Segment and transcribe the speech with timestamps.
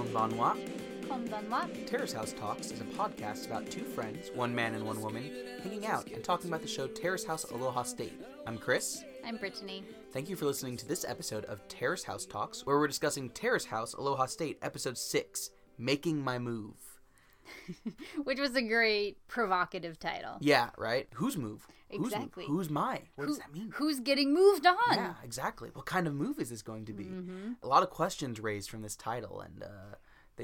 [0.00, 0.56] Konbanwa.
[1.06, 1.86] Konbanwa.
[1.86, 5.30] Terrace House Talks is a podcast about two friends, one man and one woman,
[5.62, 8.18] hanging out and talking about the show Terrace House Aloha State.
[8.46, 9.04] I'm Chris.
[9.26, 9.84] I'm Brittany.
[10.10, 13.66] Thank you for listening to this episode of Terrace House Talks, where we're discussing Terrace
[13.66, 16.76] House Aloha State, Episode 6 Making My Move.
[18.24, 20.38] Which was a great provocative title.
[20.40, 21.08] Yeah, right?
[21.14, 21.66] Whose move?
[21.92, 22.44] Exactly.
[22.46, 23.00] who's my?
[23.16, 23.72] What does that mean?
[23.74, 24.76] Who's getting moved on?
[24.92, 25.70] Yeah, exactly.
[25.72, 27.06] What kind of move is this going to be?
[27.06, 27.56] Mhm.
[27.62, 29.89] A lot of questions raised from this title, and uh,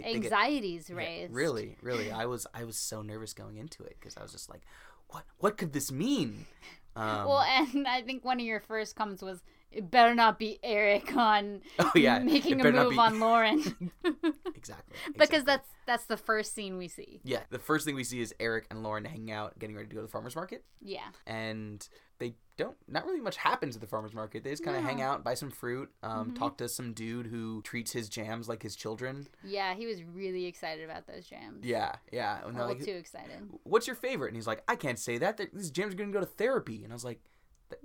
[0.02, 1.32] they, they get- Anxieties Yeah, raised.
[1.34, 2.10] really, really.
[2.10, 4.62] I was I was so nervous going into it because I was just like,
[5.09, 6.46] what what could this mean?
[6.95, 10.59] Um, well, and I think one of your first comments was, "It better not be
[10.62, 13.90] Eric on oh yeah, making a move be- on Lauren,"
[14.68, 14.96] exactly.
[15.18, 17.20] because that's that's the first scene we see.
[17.24, 17.40] yeah.
[17.50, 20.00] The first thing we see is Eric and Lauren hanging out, getting ready to go
[20.00, 21.06] to the farmers market, Yeah.
[21.26, 22.76] and they don't.
[22.88, 24.42] Not really much happens at the farmers market.
[24.42, 26.38] They just kind of hang out, buy some fruit, um, Mhm.
[26.38, 29.28] talk to some dude who treats his jams like his children.
[29.45, 31.64] Yeah, he was really excited about those jams.
[31.64, 32.38] Yeah, yeah.
[32.45, 33.48] And A little like, too excited.
[33.64, 34.28] What's your favorite?
[34.28, 35.38] And he's like, I can't say that.
[35.52, 36.82] These jams are gonna go to therapy.
[36.82, 37.20] And I was like,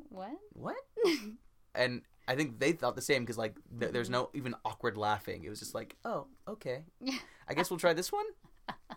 [0.09, 0.31] What?
[0.53, 0.75] what?
[1.75, 2.01] and
[2.31, 5.43] I think they thought the same because like th- there's no even awkward laughing.
[5.43, 6.85] It was just like, oh, okay.
[7.01, 7.17] Yeah.
[7.47, 8.25] I guess we'll try this one.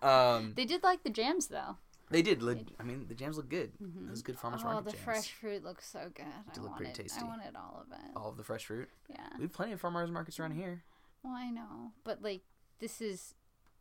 [0.02, 1.76] Um, They did like the jams though.
[2.10, 2.40] they did.
[2.78, 3.72] I mean, the jams look good.
[3.82, 4.06] Mhm.
[4.08, 5.04] Those good farmers oh, market the jams.
[5.04, 6.26] fresh fruit looks so good.
[6.54, 7.20] They I look pretty wanted, tasty.
[7.20, 8.10] I wanted all of it.
[8.14, 8.88] All of the fresh fruit.
[9.08, 9.26] Yeah.
[9.36, 10.84] We have plenty of farmers markets around here.
[11.24, 12.42] Well, I know, but like
[12.78, 13.34] this is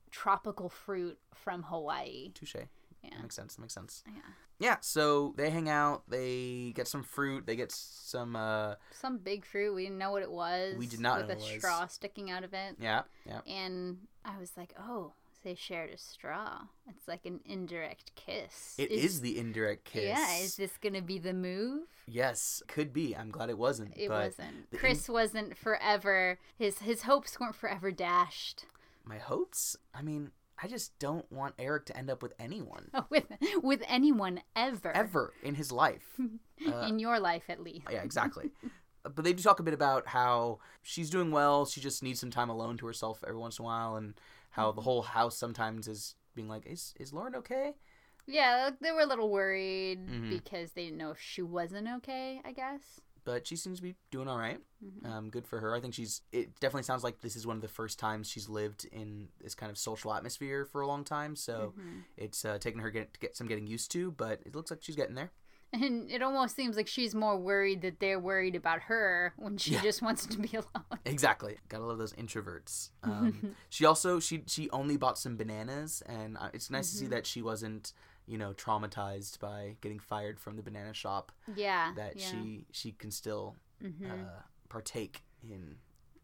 [0.09, 2.31] tropical fruit from Hawaii.
[2.33, 2.55] Touche.
[3.03, 3.21] Yeah.
[3.21, 3.59] Makes sense.
[3.59, 4.03] Makes sense.
[4.07, 4.21] Yeah.
[4.59, 4.77] Yeah.
[4.81, 6.03] So they hang out.
[6.09, 7.45] They get some fruit.
[7.45, 8.35] They get some.
[8.35, 9.73] uh Some big fruit.
[9.75, 10.75] We didn't know what it was.
[10.77, 11.61] We did not with know a what it was.
[11.61, 12.75] straw sticking out of it.
[12.79, 13.01] Yeah.
[13.25, 13.41] Yeah.
[13.47, 16.61] And I was like, oh, they shared a straw.
[16.87, 18.75] It's like an indirect kiss.
[18.77, 20.05] It is the indirect kiss.
[20.05, 20.37] Yeah.
[20.37, 21.87] Is this gonna be the move?
[22.07, 23.15] Yes, could be.
[23.15, 23.93] I'm glad it wasn't.
[23.97, 24.69] It wasn't.
[24.71, 26.39] the in- Chris wasn't forever.
[26.57, 28.65] His his hopes weren't forever dashed.
[29.03, 29.75] my hopes.
[29.93, 30.31] I mean,
[30.61, 33.25] I just don't want Eric to end up with anyone with
[33.61, 34.95] with anyone ever.
[34.95, 36.19] ever in his life.
[36.65, 37.87] Uh, in your life at least.
[37.91, 38.49] yeah, exactly.
[39.03, 41.65] but they do talk a bit about how she's doing well.
[41.65, 44.13] She just needs some time alone to herself every once in a while, and
[44.51, 47.73] how the whole house sometimes is being like, "Is is Lauren okay?"
[48.27, 50.29] Yeah, they were a little worried Mhm.
[50.29, 53.01] because they didn't know if she wasn't okay, I guess.
[53.25, 54.59] But she seems to be doing all right.
[54.83, 55.05] Mhm.
[55.09, 55.73] Um, good for her.
[55.75, 56.21] I think she's.
[56.31, 59.55] It definitely sounds like this is one of the first times she's lived in this
[59.55, 61.35] kind of social atmosphere for a long time.
[61.35, 62.03] So Mhm.
[62.17, 64.81] it's uh, taken her get, to get some getting used to, but it looks like
[64.83, 65.31] she's getting there.
[65.71, 69.71] And it almost seems like she's more worried that they're worried about her when she
[69.71, 69.81] Yeah.
[69.81, 70.99] just wants to be alone.
[71.05, 71.57] Exactly.
[71.67, 72.91] Gotta love those introverts.
[73.03, 77.05] Um, she also she she only bought some bananas, and uh, it's nice to see
[77.07, 77.09] Mhm.
[77.11, 77.93] that she wasn't
[78.27, 81.31] you know traumatized by getting fired from the banana shop.
[81.55, 81.91] yeah.
[81.95, 82.27] That yeah.
[82.29, 84.09] she she can still Mhm.
[84.11, 85.75] uh, partake in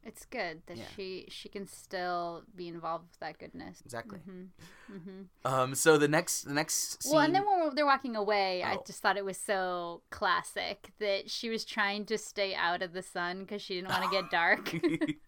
[0.01, 0.85] it's good that yeah.
[0.95, 3.81] she she can still be involved with that goodness.
[3.85, 4.19] exactly.
[4.19, 4.45] hmm
[4.87, 5.75] hmm Um.
[5.75, 7.13] So the next the next scene.
[7.13, 8.83] Well, and then when they're walking away, I Oh.
[8.87, 13.03] just thought it was so classic that she was trying to stay out of the
[13.03, 14.71] sun because she didn't want to get dark.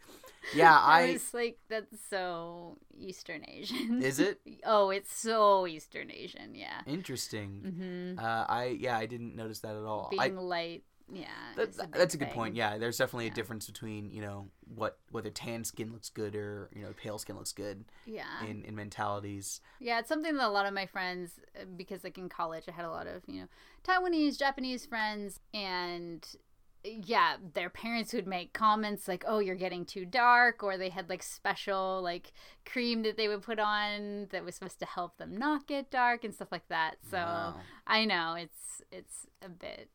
[0.55, 4.01] yeah, I I was like, that's so Eastern Asian.
[4.01, 6.81] is it Oh, it's so Eastern Asian, yeah.
[6.87, 8.15] interesting.
[8.17, 10.09] hmm Uh, I yeah, I didn't notice that at all.
[10.17, 11.25] I, Being light, yeah.
[11.55, 12.35] That, a that's a good thing.
[12.35, 12.55] point.
[12.55, 13.31] Yeah, there's definitely Yeah.
[13.33, 17.17] a difference between you know what whether tan skin looks good or you know pale
[17.17, 18.23] skin looks good Yeah.
[18.49, 19.61] in in mentalities.
[19.79, 22.71] Yeah, it's something that a lot of my friends, uh, because like in college, I
[22.71, 23.47] had a lot of, you know,
[23.83, 26.25] Taiwanese, Japanese friends, and
[26.83, 31.09] yeah, their parents would make comments like, oh, you're getting too dark, or they had
[31.09, 32.31] like special like
[32.65, 36.23] cream that they would put on that was supposed to help them not get dark
[36.23, 36.95] and stuff like that.
[37.09, 37.55] So Wow.
[37.87, 39.89] I know it's it's a bit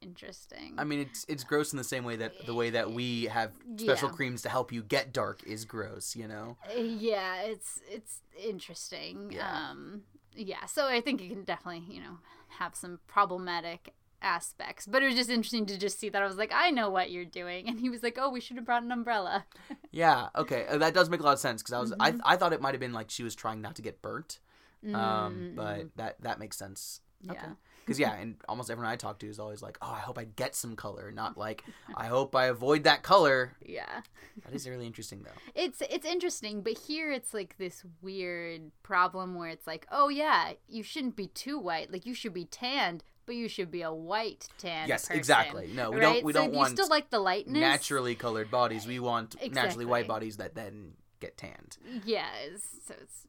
[0.00, 0.74] interesting.
[0.78, 3.52] I mean, it's it's gross in the same way that the way that we have
[3.76, 4.14] special Yeah.
[4.14, 6.14] creams to help you get dark is gross.
[6.16, 6.56] You know.
[6.76, 9.70] Yeah it's it's interesting Yeah.
[9.70, 10.02] um
[10.36, 12.18] yeah so i think you can definitely you know
[12.60, 13.92] have some problematic
[14.22, 16.90] aspects but it was just interesting to just see that i was like i know
[16.90, 19.44] what you're doing and he was like oh we should have brought an umbrella
[19.90, 20.28] Yeah.
[20.36, 20.66] Okay.
[20.68, 22.20] Uh, that does make a lot of sense because I was Mhm.
[22.24, 24.38] I I thought it might have been like she was trying not to get burnt.
[24.84, 24.94] Um.
[24.94, 27.00] Mm, But mm, that that makes sense.
[27.22, 27.46] yeah Okay.
[27.84, 30.24] Because yeah, and almost everyone I talk to is always like, "Oh, I hope I
[30.24, 31.64] get some color," not like,
[31.96, 34.02] "I hope I avoid that color." yeah
[34.44, 35.38] That is really interesting though.
[35.54, 40.52] it's it's interesting but here it's like this weird problem where it's like oh yeah
[40.68, 43.92] you shouldn't be too white like you should be tanned but you should be a
[43.92, 45.68] white tan yes, person, exactly.
[45.72, 46.14] No, we right?
[46.14, 46.24] don't.
[46.24, 48.86] We so don't want you still like the lightness naturally colored bodies.
[48.86, 51.76] We want naturally white bodies that then get tanned.
[52.04, 53.26] Yeah, it's, so it's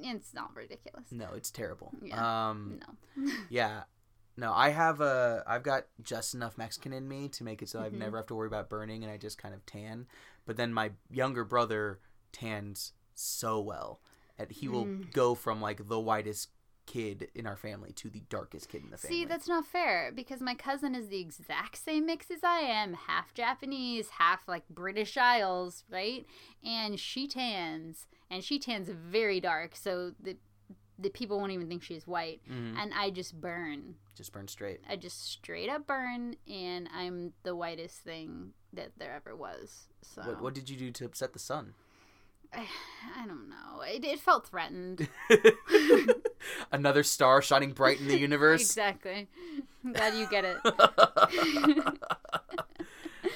[0.00, 1.06] it's not ridiculous.
[1.10, 1.92] No, it's terrible.
[2.00, 2.48] Yeah.
[2.50, 2.80] Um,
[3.16, 3.32] No.
[3.50, 3.82] yeah.
[4.36, 5.42] No, I have a.
[5.46, 7.94] I've got just enough Mexican in me to make it so I Mhm.
[7.94, 10.06] never have to worry about burning, and I just kind of tan.
[10.46, 12.00] But then my younger brother
[12.32, 14.00] tans so well.
[14.38, 15.12] And he will Mm.
[15.12, 16.48] go from like the whitest
[16.86, 19.16] kid in our family to the darkest kid in the family.
[19.18, 22.94] See, that's not fair because my cousin is the exact same mix as I am,
[22.94, 26.26] half Japanese, half like British Isles, right?
[26.64, 30.36] And she tans, and she tans very dark, so the
[30.96, 32.76] the people won't even think she's white, Mhm.
[32.78, 33.96] and I just burn.
[34.14, 34.80] just burn straight.
[34.88, 39.88] I just straight up burn, and I'm the whitest thing that there ever was.
[40.02, 41.74] So What, what did you do to upset the sun?
[42.52, 42.68] I,
[43.16, 43.80] I don't know.
[43.80, 45.08] It, it felt threatened.
[46.72, 48.62] Another star shining bright in the universe.
[48.62, 49.28] exactly.
[49.84, 50.56] I'm glad you get it.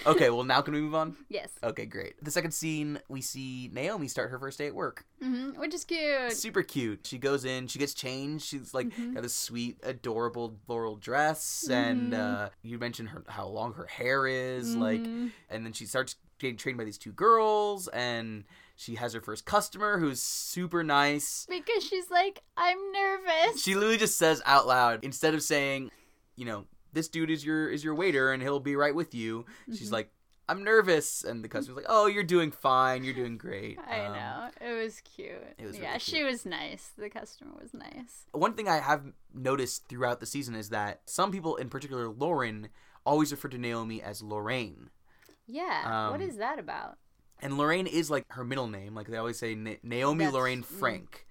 [0.07, 1.17] okay, well now can we move on?
[1.29, 1.51] yes.
[1.63, 2.23] Okay, great.
[2.25, 5.05] The second scene, we see Naomi start her first day at work.
[5.23, 6.33] hmm Which is cute.
[6.33, 7.07] Super cute.
[7.07, 8.47] She goes in, she gets changed.
[8.47, 9.15] She's like Mhm.
[9.15, 12.19] got this sweet, adorable floral dress, and Mhm.
[12.47, 15.33] uh, you mentioned her how long her hair is, like, Mhm.
[15.51, 18.45] and then she starts getting trained by these two girls, and
[18.81, 21.45] she has her first customer who's super nice.
[21.51, 23.61] Because she's like, I'm nervous.
[23.61, 25.91] She literally just says out loud instead of saying,
[26.37, 29.45] you know, this dude is your is your waiter and he'll be right with you.
[29.67, 29.93] She's Mhm.
[29.95, 30.11] like,
[30.49, 33.03] I'm nervous, and the customer's like, Oh, you're doing fine.
[33.05, 33.79] You're doing great.
[33.87, 34.51] I Um, know.
[34.63, 35.43] It was cute.
[35.59, 36.93] it was yeah, really she was nice.
[36.97, 38.27] The customer was nice.
[38.33, 42.69] One thing I have noticed throughout the season is that some people, in particular Lauren,
[43.05, 44.89] always refer to Naomi as Lorraine.
[45.47, 46.11] Yeah.
[46.11, 46.97] what Um, is that about?
[47.41, 48.95] And Lorraine is like her middle name.
[48.95, 50.67] Like they always say Na- Naomi That's- Lorraine mm.
[50.67, 51.27] Frank.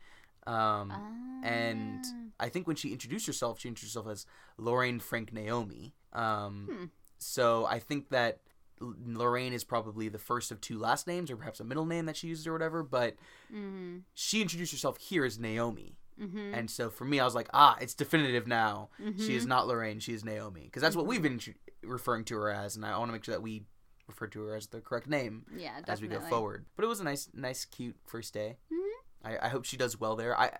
[0.45, 2.45] Um, and Ah.
[2.45, 4.25] I think when she introduced herself, she introduced herself as
[4.57, 5.94] Lorraine Frank Naomi.
[6.13, 6.86] Um, Hmm.
[7.19, 8.39] So I think that
[8.80, 12.06] L- Lorraine is probably the first of two last names, or perhaps a middle name
[12.06, 12.83] that she uses or whatever.
[12.83, 13.15] But
[13.51, 14.03] Mhm.
[14.13, 16.53] she introduced herself here as Naomi, Mhm.
[16.53, 18.89] and so for me, I was like, ah, it's definitive now.
[19.18, 19.48] She is Mhm.
[19.48, 21.10] not Lorraine; she is Naomi, because that's what Mm-hmm.
[21.10, 21.53] we've been intro-
[21.83, 23.65] referring to her as, and I want to make sure that we
[24.07, 26.65] refer to her as the correct name Yeah, as we go forward.
[26.75, 28.57] But it was a nice, nice, cute first day.
[28.71, 28.89] Mhm.
[29.25, 30.38] I, I hope she does well there.
[30.39, 30.59] I,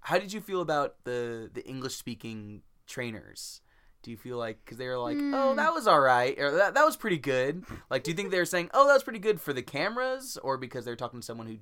[0.00, 3.60] how did you feel about the the English speaking trainers?
[4.02, 5.56] Do you feel like because they were like, oh, Hmm.
[5.56, 7.64] that was all right, or that that was pretty good?
[7.90, 10.56] Like, do you think they're saying, oh, that was pretty good for the cameras, or
[10.56, 11.58] because they're talking to someone who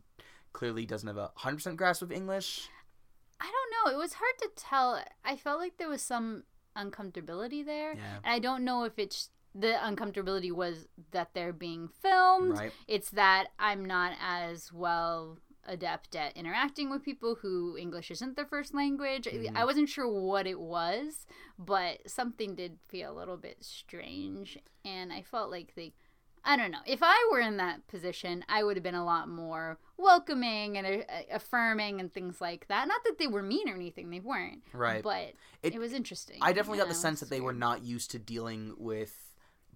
[0.53, 2.69] clearly doesn't have a hundred percent grasp of English?
[3.41, 3.99] I don't know.
[3.99, 5.03] It was hard to tell.
[5.25, 6.45] I felt like there was some
[6.77, 7.95] uncomfortability there.
[7.95, 12.59] Yeah, And I don't know if it's the uncomfortability was that they're being filmed.
[12.59, 12.73] right.
[12.87, 15.39] It's that I'm not as well
[15.69, 19.25] adept at interacting with people who English isn't their first language.
[19.25, 19.57] Mhm.
[19.57, 21.27] I wasn't sure what it was,
[21.59, 24.59] but something did feel a little bit strange.
[24.85, 25.93] And I felt like they.
[26.49, 26.79] I don't know.
[26.87, 31.05] If I were in that position, I would have been a lot more welcoming and
[31.33, 32.87] affirming and things like that.
[32.87, 34.63] Not that they were mean or anything, they weren't.
[34.73, 35.03] Right.
[35.03, 36.39] But It- it, was interesting.
[36.41, 39.26] I definitely got Yeah, the sense that they were not used to dealing with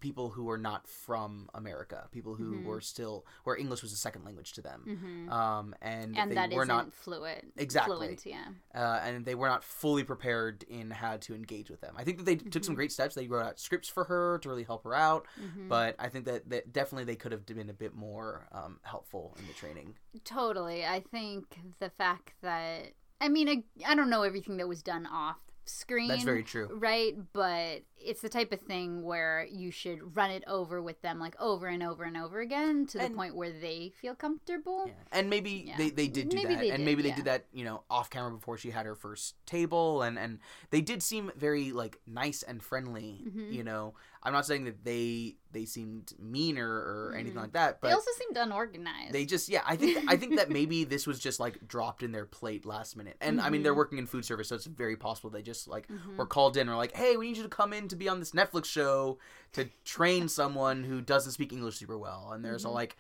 [0.00, 2.64] people who were not from America, people who Mhm.
[2.64, 4.85] were still where English was a second language to them,
[5.29, 5.32] Mhm.
[5.32, 7.52] um, and, and they that were isn't not fluent.
[7.56, 7.97] Exactly.
[7.97, 8.49] Fluent, yeah.
[8.75, 11.94] uh, and they were not fully prepared in how to engage with them.
[11.97, 12.76] I think that they took some Mhm.
[12.76, 13.14] great steps.
[13.14, 15.69] They wrote out scripts for her to really help her out, Mhm.
[15.69, 19.37] but I think that, that definitely they could have been a bit more um, helpful
[19.38, 19.97] in the training.
[20.25, 20.85] Totally.
[20.87, 25.05] I think the fact that I mean, I, I don't know everything that was done
[25.06, 25.37] off
[25.70, 26.08] screen.
[26.08, 26.68] That's very true.
[26.73, 31.18] right, but it's the type of thing where you should run it over with them
[31.21, 34.85] like over and over and over again to the And- point where they feel comfortable.
[34.87, 34.94] Yeah.
[35.12, 35.76] And maybe Yeah.
[35.76, 36.61] they, they did do Maybe that.
[36.61, 37.16] they and did, maybe they yeah.
[37.16, 40.38] did that, you know, off camera before she had her first table and and
[40.71, 43.52] they did seem very like nice and friendly, Mhm.
[43.52, 43.94] you know.
[44.22, 47.42] I'm not saying that they they seemed meaner or anything Mhm.
[47.42, 49.12] like that, But they also seemed unorganized.
[49.12, 52.12] they just yeah, I think I think that maybe this was just like dropped in
[52.12, 53.16] their plate last minute.
[53.20, 53.76] And I mean, they're Mhm.
[53.76, 56.18] working in food service, so it's very possible they just like Mhm.
[56.18, 58.20] were called in or like, "Hey, we need you to come in to be on
[58.20, 59.18] this Netflix show
[59.52, 62.74] to train someone who doesn't speak English super well." And there's all Mhm.
[62.74, 62.96] like,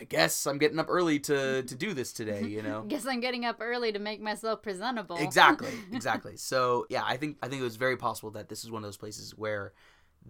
[0.00, 2.82] "I guess I'm getting up early to to do this today," you know.
[2.88, 5.16] Guess I'm getting up early to make myself presentable.
[5.18, 6.36] exactly, exactly.
[6.36, 8.88] So, yeah, I think I think it was very possible that this is one of
[8.88, 9.72] those places where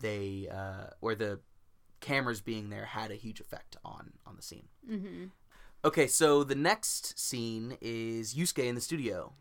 [0.01, 1.41] they uh where the
[2.01, 4.69] cameras being there had a huge effect on on the scene.
[4.87, 5.25] hmm
[5.85, 9.33] Okay, so the next scene is Yusuke in the studio.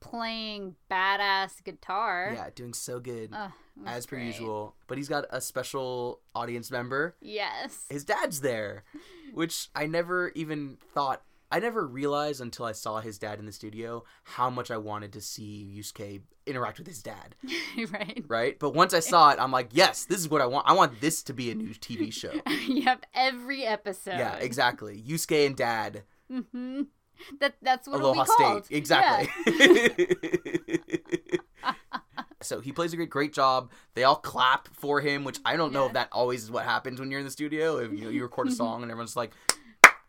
[0.00, 2.32] Playing badass guitar.
[2.34, 3.30] Yeah, doing so good.
[3.32, 3.52] Ugh,
[3.86, 4.26] as per great.
[4.26, 4.74] usual.
[4.88, 7.14] But he's got a special audience member.
[7.20, 7.84] Yes.
[7.88, 8.82] His dad's there,
[9.34, 11.22] which I never even thought.
[11.50, 15.12] I never realized until I saw his dad in the studio how much I wanted
[15.14, 17.34] to see Yusuke interact with his dad,
[17.90, 18.24] right.
[18.28, 18.58] right?
[18.58, 20.68] But once I saw it, I'm like, yes, this is what I want.
[20.68, 22.32] I want this to be a new TV show.
[22.68, 24.18] yep, every episode.
[24.18, 25.02] yeah, exactly.
[25.06, 26.82] Yusuke and dad, hmm
[27.40, 28.64] That that's what it'll Aloha be called.
[28.66, 28.76] State.
[28.76, 29.28] Exactly.
[29.58, 29.88] Yeah.
[32.42, 33.70] so he plays a great, great job.
[33.94, 35.86] They all clap for him, which I don't know Yeah.
[35.88, 37.78] if that always is what happens when you're in the studio.
[37.78, 39.32] If you know you record a song and everyone's like,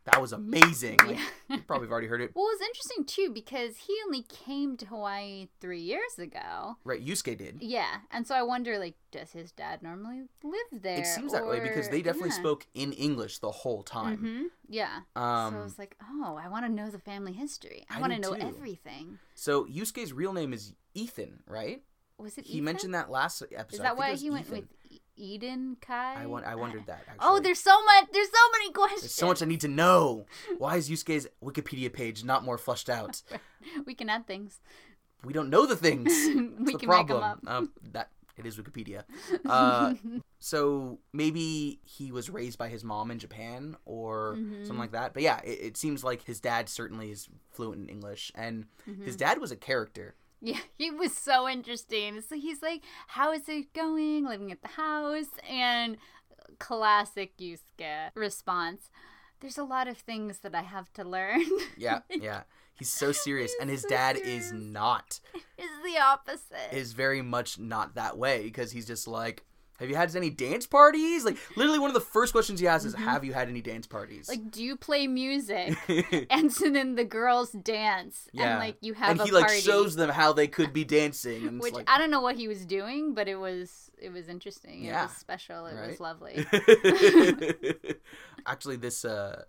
[0.05, 0.97] that was amazing.
[1.05, 1.55] Like, Yeah.
[1.57, 2.31] you probably have already heard it.
[2.33, 6.77] Well, it was interesting too because he only came to Hawaii three years ago.
[6.83, 7.57] Right, Yusuke did.
[7.61, 10.99] Yeah, and so I wonder, like, does his dad normally live there?
[10.99, 12.35] It seems that way because they definitely yeah.
[12.39, 14.17] spoke in English the whole time.
[14.17, 15.01] hmm Yeah.
[15.15, 17.85] Um, so I was like, oh, I want to know the family history.
[17.89, 18.41] I, I want to know too.
[18.41, 19.19] everything.
[19.35, 21.83] so Yusuke's real name is Ethan, right?
[22.17, 22.45] Was it?
[22.45, 22.65] He Ethan?
[22.65, 23.73] mentioned that last episode.
[23.73, 24.65] Is that why he went with
[25.21, 26.23] Eden Kai?
[26.23, 27.03] I, won- I wondered that.
[27.07, 27.17] Actually.
[27.21, 28.05] Oh, there's so much.
[28.11, 29.01] There's so many questions.
[29.03, 30.25] There's so much I need to know.
[30.57, 33.21] Why is Yusuke's Wikipedia page not more fleshed out?
[33.85, 34.59] We can add things.
[35.23, 36.11] We don't know the things.
[36.35, 37.39] We the can make 'em them up.
[37.45, 39.03] Um, that it is Wikipedia.
[39.45, 39.93] Uh,
[40.39, 44.63] so maybe he was raised by his mom in Japan or Mm-hmm.
[44.63, 45.13] something like that.
[45.13, 49.03] But yeah, it, it seems like his dad certainly is fluent in English, and Mm-hmm.
[49.03, 50.15] his dad was a character.
[50.41, 52.21] Yeah, he was so interesting.
[52.21, 54.25] So he's like, "How is it going?
[54.25, 55.97] Living at the house?" And
[56.59, 58.89] classic Yusuke response.
[59.39, 61.43] There's a lot of things that I have to learn.
[61.77, 62.43] Yeah, yeah.
[62.73, 65.19] He's so serious, and his so dad is not.
[65.57, 66.73] is the opposite.
[66.73, 69.45] Is very much not that way because he's just like.
[69.81, 71.25] Have you had any dance parties?
[71.25, 73.87] Like literally, one of the first questions he asks is, "Have you had any dance
[73.87, 74.43] parties?" Mm-hmm.
[74.43, 75.75] like, do you play music?
[76.29, 79.95] and so then the girls dance, yeah, and like you have and he like shows
[79.95, 82.65] them how they could be dancing, and which like, I don't know what he was
[82.65, 84.85] doing, but it was it was interesting.
[84.85, 85.65] It was special.
[85.65, 85.89] It Right?
[85.89, 86.45] was lovely.
[88.45, 89.43] Actually, this uh,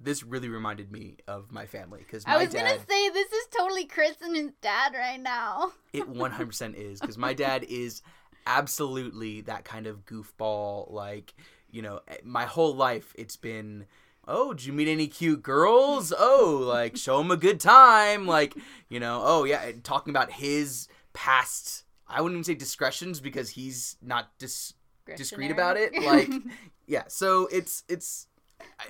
[0.00, 2.64] this really reminded me of my family because I was dad.
[2.64, 5.72] gonna say this is totally Chris and his dad right now.
[5.92, 8.02] It 100% is because my dad is
[8.46, 10.90] absolutely that kind of goofball.
[10.90, 11.34] Like,
[11.70, 13.86] you know, eh, my whole life it's been,
[14.26, 16.12] oh, did you meet any cute girls?
[16.16, 18.26] Oh, like, show them a good time.
[18.26, 18.54] Like,
[18.88, 23.50] you know, oh, yeah, and talking about his past, I wouldn't even say discretions because
[23.50, 24.74] he's not dis-
[25.16, 25.92] discreet about it.
[26.02, 26.30] Like,
[26.86, 28.28] yeah, so it's, it's,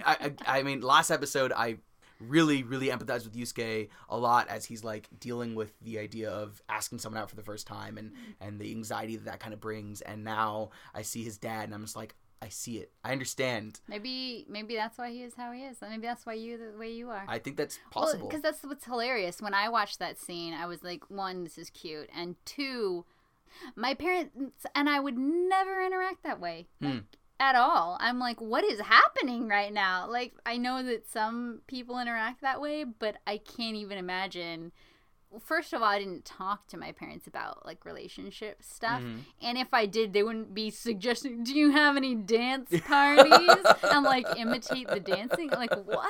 [0.05, 1.79] I, I, I mean, last episode, I
[2.29, 6.63] really, really empathize with Yusuke a lot as he's like dealing with the idea of
[6.69, 9.61] asking someone out for the first time and and the anxiety that that kind of
[9.61, 10.01] brings.
[10.01, 12.93] And now I see his dad, and I'm just like, I see it.
[13.03, 13.81] I understand.
[13.89, 15.79] maybe maybe that's why he is how he is.
[15.81, 17.25] Maybe that's why you the way you are.
[17.27, 18.29] I think that's possible.
[18.29, 19.41] because that's what's hilarious.
[19.41, 23.07] When I watched that scene, I was like, one, this is cute, and two,
[23.77, 26.67] my parents and I would never interact that way.
[26.81, 26.87] Hmm.
[26.87, 27.03] Like,
[27.41, 27.97] At all.
[28.01, 30.09] I'm like, what is happening right now?
[30.09, 34.71] Like, I know that some people interact that way, but I can't even imagine.
[35.31, 39.03] Well, First of all, I didn't talk to my parents about like relationship stuff.
[39.03, 39.19] Mhm.
[39.43, 43.65] And if I did, they wouldn't be suggesting, do you have any dance parties?
[43.83, 45.51] I'm like, imitate the dancing?
[45.51, 46.09] Like, what?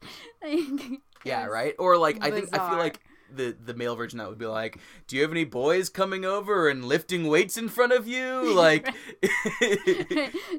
[0.42, 1.74] Like, yeah, right.
[1.78, 3.00] Or like I think I feel like
[3.34, 6.68] the the male version that would be like, do you have any boys coming over
[6.68, 8.54] and lifting weights in front of you?
[8.66, 8.86] Like,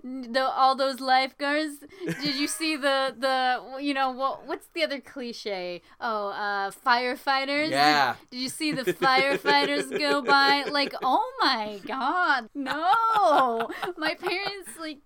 [0.04, 1.80] the, all those lifeguards.
[2.06, 5.82] Did you see the the you know what what's the other cliche?
[6.00, 7.72] Oh, uh, firefighters.
[7.72, 8.16] yeah.
[8.30, 10.64] Did you see the firefighters go by?
[10.70, 13.70] Like, oh my god, no!
[13.98, 15.00] My parents like,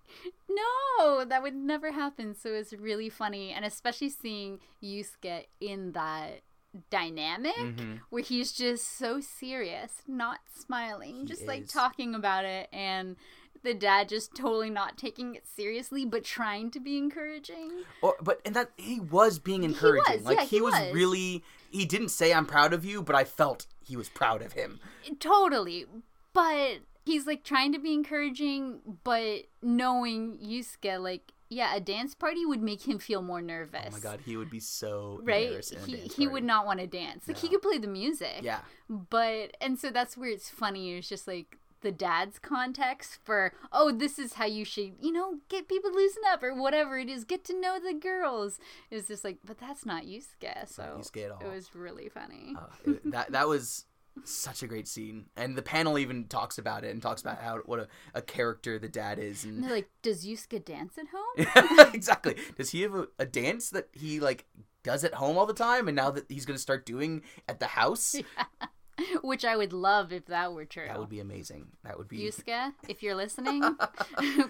[0.50, 2.36] no, that would never happen.
[2.36, 6.42] So it's really funny, and especially seeing Yusuke in that
[6.90, 8.00] dynamic Mhm.
[8.10, 13.16] where he's just so serious, not smiling, He just like talking about it, and
[13.64, 17.84] the dad just totally not taking it seriously, but trying to be encouraging.
[18.02, 20.16] Or, but and that he was being encouraging.
[20.18, 20.94] was, like yeah, he, he was, was.
[20.94, 21.44] really.
[21.70, 24.80] He didn't say I'm proud of you, but I felt he was proud of him.
[25.20, 25.86] Totally.
[26.34, 32.46] But he's like trying to be encouraging, but knowing Yusuke, like, yeah, a dance party
[32.46, 33.88] would make him feel more nervous.
[33.90, 35.44] Oh my god, he would be so Right?
[35.48, 37.28] embarrassed in a He, he would not want to dance.
[37.28, 38.40] Like, he could play the music.
[38.42, 40.94] Yeah, But, and so that's where it's funny.
[40.98, 45.40] It's just like the dad's context for, oh, this is how you should, you know,
[45.50, 48.60] get people to loosen up or whatever it is, get to know the girls.
[48.90, 50.68] It's just like, but that's not Yusuke.
[50.68, 51.42] So not Yusuke at all.
[51.42, 52.56] it was really funny.
[52.58, 53.86] Uh, it- that that was
[54.24, 57.58] such a great scene, and the panel even talks about it and talks about how
[57.66, 61.06] what a, a character the dad is, and and they're like, does Yusuke dance at
[61.08, 61.90] home?
[61.94, 62.36] exactly.
[62.58, 64.46] Does he have a, a dance that he like
[64.84, 67.68] does at home all the time, and now that he's gonna start doing at the
[67.68, 68.16] house?
[69.24, 70.86] Which I would love if that were true.
[70.88, 71.68] That would be amazing.
[71.84, 72.20] That would be.
[72.20, 73.64] Yusuke, if you're listening,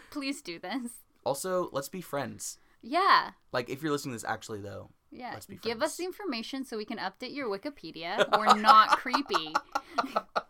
[0.10, 0.92] please do this.
[1.24, 2.58] Also, let's be friends.
[2.82, 3.32] Yeah.
[3.54, 5.38] Like if you're listening to this, actually though, Yeah.
[5.62, 5.84] Give friends.
[5.84, 8.26] us the information so we can update your Wikipedia.
[8.38, 9.54] We're not creepy.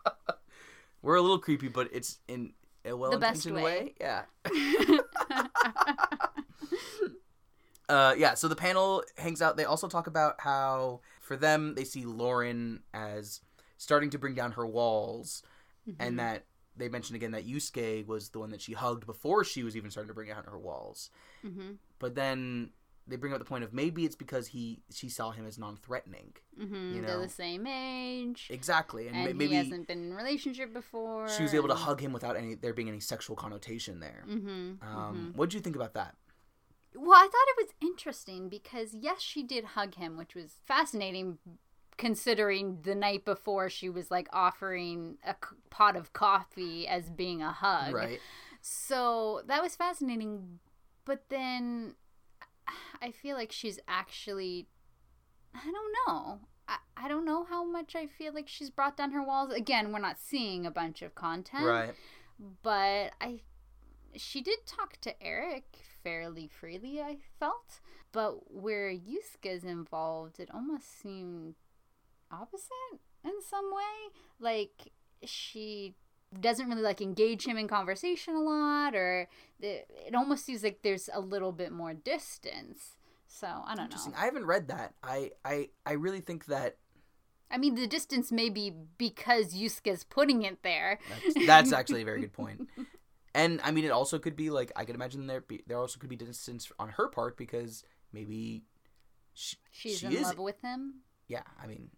[1.01, 2.53] we're a little creepy, but it's in
[2.85, 3.63] a well-intentioned way.
[3.63, 3.93] way.
[3.99, 4.23] Yeah.
[7.89, 8.33] uh, yeah.
[8.35, 9.57] So the panel hangs out.
[9.57, 13.41] They also talk about how for them they see Lauren as
[13.77, 15.43] starting to bring down her walls,
[15.89, 15.99] Mm-hmm.
[15.99, 16.43] and that
[16.77, 19.89] they mentioned again that Yusuke was the one that she hugged before she was even
[19.89, 21.09] starting to bring down her walls.
[21.41, 22.69] hmm But then
[23.11, 26.33] they bring up the point of maybe it's because he she saw him as non-threatening.
[26.57, 28.47] hmm you They're the same age.
[28.49, 31.27] Exactly, and, And, ma- maybe he hasn't been in a relationship before.
[31.29, 34.23] she was able to hug him without any there being any sexual connotation there.
[34.27, 36.15] Mhm, Um, what did you think about that?
[36.95, 41.37] Well, I thought it was interesting because yes, she did hug him, which was fascinating
[41.97, 47.41] considering the night before she was like offering a c- pot of coffee as being
[47.41, 47.93] a hug.
[47.93, 48.19] Right.
[48.61, 50.59] So that was fascinating,
[51.05, 51.95] but then
[53.01, 54.67] I feel like she's actually
[55.53, 56.39] I don't know.
[56.67, 59.51] I, I don't know how much I feel like she's brought down her walls.
[59.51, 61.93] Again, we're not seeing a bunch of content Right.
[62.63, 63.41] but I
[64.15, 65.65] she did talk to Eric
[66.03, 67.79] fairly freely, I felt.
[68.11, 71.55] But where Yusuke's involved, it almost seemed
[72.29, 74.11] opposite in some way.
[74.39, 74.91] Like
[75.23, 75.95] she
[76.39, 79.27] doesn't really like engage him in conversation a lot or
[79.59, 82.95] it, it almost seems like there's a little bit more distance.
[83.27, 83.83] So, I don't know.
[83.83, 84.13] Interesting.
[84.17, 84.93] I haven't read that.
[85.03, 86.77] I I I really think that
[87.51, 90.99] I mean, the distance may be because Yusuke's putting it there.
[91.09, 92.67] That's, that's actually a very good point.
[93.35, 95.99] And I mean, it also could be like I could imagine there be there also
[95.99, 97.83] could be distance on her part because
[98.13, 98.63] maybe
[99.33, 100.23] she, She's she in is.
[100.23, 101.01] love with him.
[101.27, 101.89] Yeah, I mean,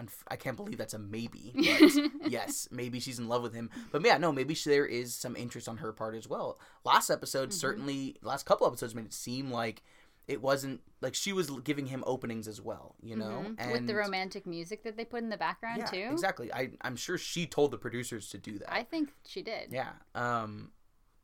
[0.00, 1.52] unf- I can't believe that's a maybe.
[2.22, 3.70] But yes, maybe she's in love with him.
[3.92, 6.58] But yeah, no, maybe she, there is some interest on her part as well.
[6.84, 7.54] Last episode, Mhm.
[7.54, 9.82] certainly, last couple episodes made it seem like
[10.28, 12.96] it wasn't like she was giving him openings as well.
[13.00, 13.54] You know, Mhm.
[13.58, 16.08] and with the romantic music that they put in the background yeah, too.
[16.12, 16.52] exactly.
[16.52, 18.72] I I'm sure she told the producers to do that.
[18.72, 19.72] I think she did.
[19.72, 19.92] Yeah.
[20.16, 20.72] Um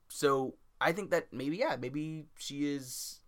[0.08, 3.18] so I think that maybe yeah, maybe she is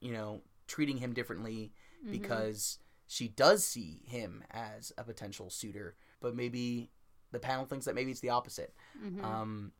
[0.00, 1.72] you know, treating him differently
[2.04, 2.10] Mhm.
[2.10, 6.90] because she does see him as a potential suitor, but maybe
[7.32, 8.74] the panel thinks that maybe it's the opposite.
[9.02, 9.22] Mhm.
[9.24, 9.72] Um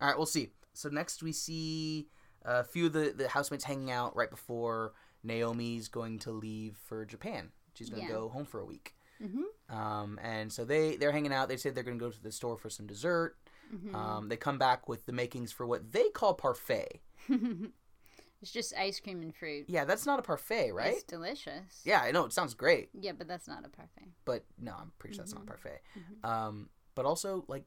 [0.00, 0.50] all right, we'll see.
[0.74, 2.08] So next we see
[2.42, 4.92] a few of the, the housemates hanging out right before
[5.24, 7.50] Naomi's going to leave for Japan.
[7.74, 8.14] She's going to Yeah.
[8.14, 8.94] go home for a week.
[9.22, 9.44] Mhm.
[9.74, 11.48] Um, and so they they're hanging out.
[11.48, 13.36] They say they're going to go to the store for some dessert.
[13.74, 13.94] Mhm.
[13.94, 17.00] Um, they come back with the makings for what they call parfait.
[18.42, 19.64] it's just ice cream and fruit.
[19.68, 20.94] Yeah, that's not a parfait, right?
[20.94, 21.82] It's delicious.
[21.84, 24.08] Yeah, I know it sounds great, Yeah, but that's not a parfait.
[24.24, 25.48] but no, I'm pretty sure that's not a Mhm.
[25.48, 25.80] parfait.
[25.96, 26.28] Mhm.
[26.28, 27.64] Um, but also like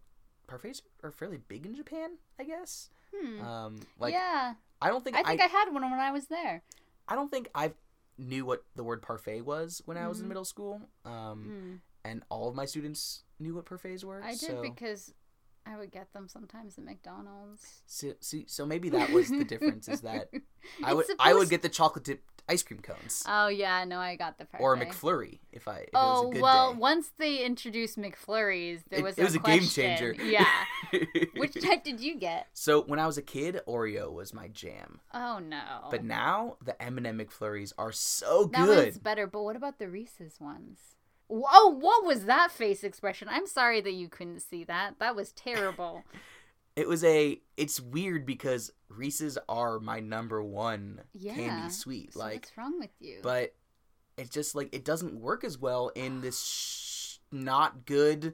[0.48, 2.90] parfaits are fairly big in Japan, I guess.
[3.16, 3.42] Hmm.
[3.42, 6.28] Um, like yeah, I don't think I I, think I, had one when I was
[6.28, 6.64] there.
[7.08, 7.74] I don't think I
[8.18, 10.30] knew what the word parfait was when I was in Mhm.
[10.30, 10.82] middle school.
[11.06, 11.76] Um, Hmm.
[12.04, 14.22] and all of my students knew what parfaits were.
[14.24, 15.14] I did so, because
[15.66, 17.82] I would get them sometimes at McDonald's.
[17.86, 19.88] so, see, so maybe that was the difference.
[19.88, 20.30] Is that
[20.84, 24.00] I would It's I would get the chocolate dipped ice cream cones Oh yeah, no,
[24.00, 24.64] I got the parfait.
[24.64, 26.80] or a McFlurry if I if Oh it was a good well, day.
[26.80, 30.16] once they introduced McFlurries, there It- was it was a game changer.
[30.24, 30.48] Yeah.
[31.36, 32.48] Which type did you get?
[32.54, 35.00] so when I was a kid, Oreo was my jam.
[35.14, 35.62] Oh no.
[35.92, 38.84] But now the M&M and McFlurries are so that good.
[38.86, 39.28] one's better.
[39.28, 40.80] But what about the Reese's ones?
[41.30, 43.28] Oh, what was that face expression?
[43.30, 44.96] I'm sorry that you couldn't see that.
[45.00, 46.04] That was terrible.
[46.76, 47.42] It was a.
[47.58, 51.34] It's weird because Reese's are my number one Yeah.
[51.36, 52.14] candy sweet.
[52.14, 53.20] So like, what's wrong with you?
[53.22, 53.54] but
[54.18, 58.34] it's just like it doesn't work as well in this sh- not good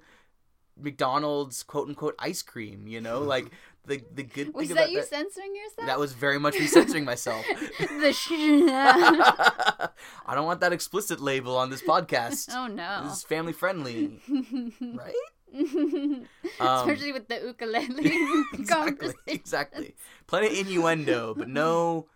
[0.80, 2.88] McDonald's quote unquote ice cream.
[2.88, 3.48] You know, like
[3.88, 5.08] the the good was that you that.
[5.08, 5.88] censoring yourself?
[5.88, 7.46] That was very much me censoring myself.
[7.80, 8.32] the sh-
[10.26, 12.50] I don't want that explicit label on this podcast.
[12.54, 13.04] oh no.
[13.04, 14.20] This is family friendly,
[14.82, 15.14] right?
[15.54, 16.28] Um,
[16.60, 18.12] Especially with the ukulele
[18.54, 19.96] exactly, exactly.
[20.28, 22.08] Plenty of innuendo, but no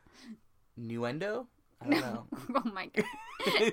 [0.77, 1.47] innuendo.
[1.81, 2.25] I don't know.
[2.55, 3.05] oh my god.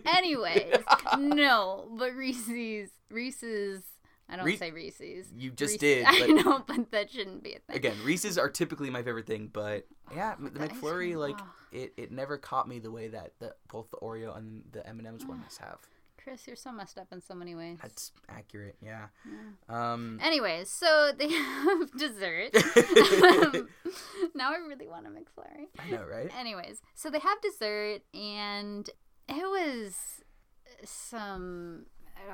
[0.06, 0.76] Anyways,
[1.18, 3.82] no, but Reese's, Reese's.
[4.28, 5.28] I don't Reese- say Reese's.
[5.36, 7.76] You just Reese- did, I know, but that shouldn't be a thing.
[7.76, 11.46] again, Reese's are typically my favorite thing, but yeah, the The McFlurry cream, like oh.
[11.72, 14.98] it, it never caught me the way that the, both the Oreo and the M
[14.98, 15.78] and M's ones have.
[16.22, 17.78] Chris, you're so messed up in so many ways.
[17.80, 18.74] That's accurate.
[18.82, 19.06] Yeah.
[19.68, 19.92] Yeah.
[19.92, 20.18] Um.
[20.20, 22.50] Anyways, so they have dessert.
[22.56, 23.68] Um,
[24.34, 25.66] now I really want a McFlurry.
[25.78, 26.28] I know, right?
[26.36, 28.90] Anyways, so they have dessert, and
[29.28, 29.94] it was
[30.84, 31.86] some.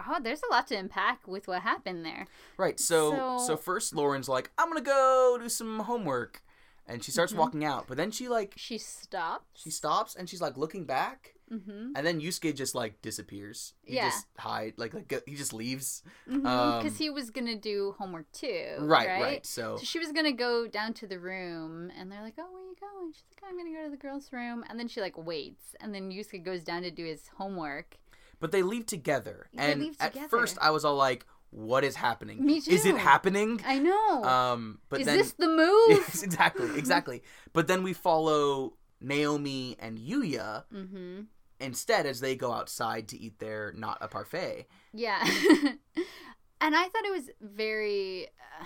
[0.08, 2.26] Oh, there's a lot to unpack with what happened there.
[2.56, 2.78] Right.
[2.80, 6.42] So, so So- first Lauren's like, I'm gonna go do some homework,
[6.86, 7.36] and she starts Mhm.
[7.38, 7.86] walking out.
[7.88, 9.44] But then she like She stops.
[9.54, 11.92] she stops and she's like looking back, Mm-hmm.
[11.94, 13.74] and then Yusuke just like disappears.
[13.84, 14.08] He Yeah.
[14.10, 16.02] just hide like like go- he just leaves.
[16.26, 18.76] Because Um, he was gonna do homework too.
[18.80, 19.06] Right.
[19.08, 19.20] Right.
[19.22, 19.46] Right.
[19.46, 22.62] So So she was gonna go down to the room, and they're like, "Oh, where
[22.64, 25.16] you going?" She's like, "I'm gonna go to the girls' room," and then she like
[25.18, 27.98] waits, and then Yusuke goes down to do his homework.
[28.42, 31.96] But they leave together, They and leave at first I was all like, "What is
[31.96, 32.44] happening?
[32.44, 34.24] Me Is it happening?" I know.
[34.24, 34.80] Um.
[34.90, 35.98] But Is then this the move?
[36.22, 37.22] exactly, exactly.
[37.54, 41.20] But then we follow Naomi and Yuya Mm-hmm.
[41.60, 44.66] instead as they go outside to eat their not a parfait.
[44.92, 45.22] Yeah.
[46.60, 48.26] and I thought it was very.
[48.60, 48.64] Uh,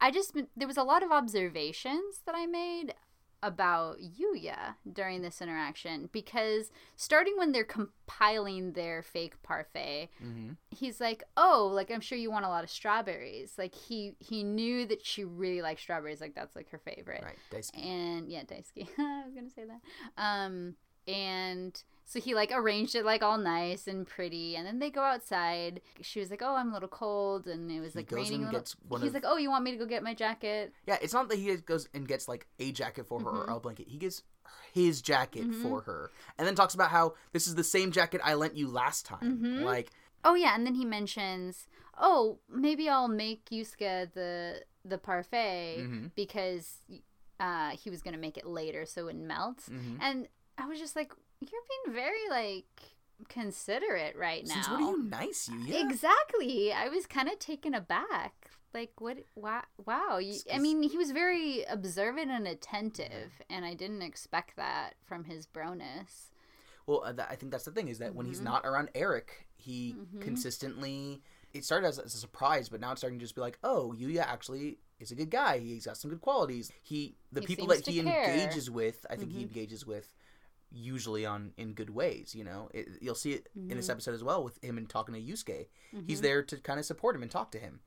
[0.00, 0.36] I just.
[0.56, 2.94] There was a lot of observations that I made
[3.42, 10.52] about Yuya during this interaction because starting when they're compiling their fake parfait, Mm-hmm.
[10.70, 14.42] he's like, "Oh, like I'm sure you want a lot of strawberries." Like he he
[14.42, 16.20] knew that she really liked strawberries.
[16.20, 17.22] Like that's like her favorite.
[17.24, 17.84] Right, Daisuke.
[17.84, 18.88] And yeah, Daisuke.
[18.98, 19.80] I was gonna say that.
[20.16, 20.74] Um,
[21.06, 25.00] and so he like arranged it like all nice and pretty, and then they go
[25.02, 25.80] outside.
[26.02, 28.44] She was like, "Oh, I'm a little cold," and it was He like raining.
[28.44, 28.60] little.
[29.00, 31.28] He's of- like, "Oh, you want me to go get my jacket?" Yeah, it's not
[31.28, 33.48] that he goes and gets like a jacket for her Mhm.
[33.48, 33.88] or a blanket.
[33.88, 34.22] He gets
[34.72, 35.62] his jacket Mhm.
[35.62, 38.68] for her, and then talks about how this is the same jacket I lent you
[38.68, 39.38] last time.
[39.42, 39.62] Mhm.
[39.62, 39.90] Like,
[40.24, 46.10] Oh yeah, and then he mentions, "Oh, maybe I'll make Yusuke the the parfait mhm,
[46.14, 46.82] because
[47.40, 49.98] uh, he was gonna make it later so it wouldn't melt." mhm.
[50.00, 52.66] And I was just like, "You're being very like
[53.28, 55.58] considerate right now." Since what are you nice, you?
[55.74, 55.82] Yeah.
[55.88, 56.72] Exactly.
[56.72, 58.50] I was kind of taken aback.
[58.74, 59.18] Like what?
[59.34, 59.62] Wow!
[59.84, 60.18] Wow!
[60.18, 65.24] You, I mean, he was very observant and attentive, and I didn't expect that from
[65.24, 66.30] his broness.
[66.86, 68.44] Well, uh, I think that's the thing is that when he's Mhm.
[68.44, 70.20] not around Eric, he Mhm.
[70.20, 71.22] consistently.
[71.54, 73.94] It started as, as a surprise, but now it's starting to just be like, oh,
[73.96, 75.58] Yuya actually is a good guy.
[75.58, 76.70] He's got some good qualities.
[76.82, 78.24] He, the He people that he care.
[78.26, 79.48] engages with, I think he Mhm.
[79.48, 80.14] engages with
[80.76, 82.34] usually on in good ways.
[82.34, 83.92] You know, it, you'll see it in this Mhm.
[83.92, 85.68] episode as well with him and talking to Yusuke.
[86.06, 86.22] He's Mhm.
[86.22, 87.80] there to kind of support him and talk to him.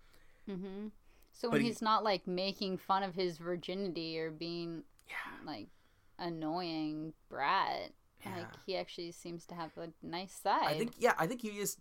[0.47, 0.87] Mm-hmm.
[1.31, 5.15] So But when he- he's not like making fun of his virginity or being Yeah,
[5.45, 5.69] like
[6.17, 8.37] annoying brat, yeah.
[8.37, 10.63] like he actually seems to have a nice side.
[10.63, 11.77] I think yeah, I think he is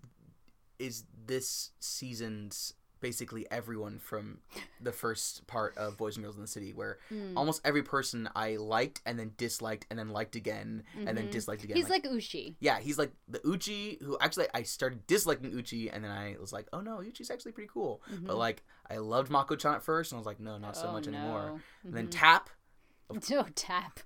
[0.79, 4.39] is this season's basically everyone from
[4.81, 7.35] the first part of Boys and Girls in the City, where Mm.
[7.37, 11.31] almost every person I liked and then disliked and then liked again and then Mhm.
[11.31, 11.77] disliked again.
[11.77, 12.57] he's like Uchi.
[12.61, 16.53] yeah, he's like the Uchi who actually I started disliking Uchi and then I was
[16.53, 18.03] like, oh no, Uchi's actually pretty cool.
[18.07, 18.39] But Mhm.
[18.39, 21.07] like I loved Mako-chan at first and I was like, no, not so Oh, much
[21.09, 21.47] anymore.
[21.49, 21.61] no.
[21.85, 22.13] And then Mhm.
[22.13, 22.51] Tap,
[23.11, 24.01] oh tap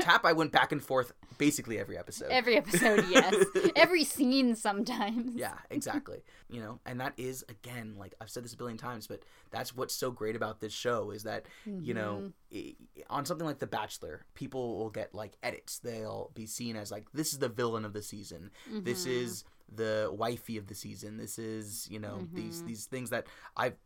[0.00, 2.28] Tap, I went back and forth basically every episode.
[2.30, 3.04] every episode.
[3.10, 3.34] Yes,
[3.76, 5.34] every scene sometimes.
[5.36, 6.22] Yeah, exactly.
[6.50, 9.74] you know, and that is again, like I've said this a billion times, but that's
[9.76, 12.74] what's so great about this show is that you know, Mhm.
[13.10, 15.78] on something like The Bachelor, people will get like edits.
[15.78, 18.50] They'll be seen as like this is the villain of the season.
[18.70, 19.10] This Mhm.
[19.22, 21.18] is the wifey of the season.
[21.18, 22.66] This is you know these Mhm.
[22.66, 23.76] these things that I've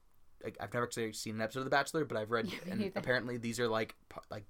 [0.44, 3.37] like, I've never actually seen an episode of The Bachelor, but I've read and apparently
[3.37, 3.94] these are like
[4.31, 4.44] like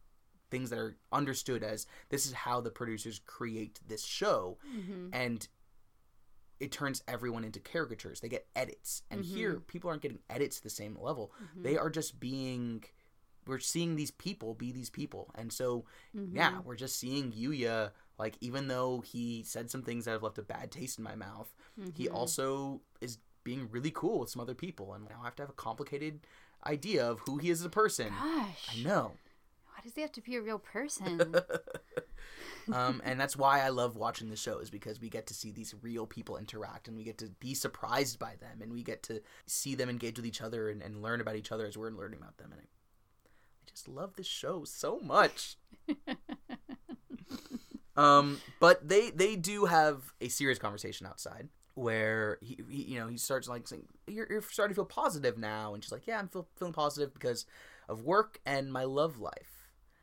[0.53, 5.09] things that are understood as this is how the producers create this show Mhm.
[5.13, 5.49] and
[6.61, 8.21] it turns everyone into caricatures.
[8.21, 9.03] They get edits.
[9.11, 9.35] And Mm-hmm.
[9.37, 11.33] here people aren't getting edits to the same level.
[11.57, 11.63] Mhm.
[11.65, 12.85] They are just being
[13.45, 15.33] we're seeing these people be these people.
[15.35, 15.85] And so
[16.15, 16.33] Mhm.
[16.33, 20.39] yeah, we're just seeing Yuya like even though he said some things that have left
[20.39, 21.53] a bad taste in my mouth,
[21.95, 22.15] he Mhm.
[22.15, 25.51] also is being really cool with some other people and now I have to have
[25.51, 26.25] a complicated
[26.65, 28.11] idea of who he is as a person.
[28.11, 29.17] Gosh, I know.
[29.83, 31.35] Does he have to be a real person?
[32.73, 35.51] um, and that's why I love watching the show is because we get to see
[35.51, 39.03] these real people interact and we get to be surprised by them and we get
[39.05, 41.91] to see them engage with each other and, and learn about each other as we're
[41.91, 42.53] learning about them.
[42.53, 45.57] And I, I just love this show so much.
[47.97, 53.09] um, but they they do have a serious conversation outside where he, he you know
[53.09, 56.19] he starts like saying you're, you're starting to feel positive now and she's like yeah
[56.19, 57.47] I'm feel, feeling positive because
[57.89, 59.62] of work and my love life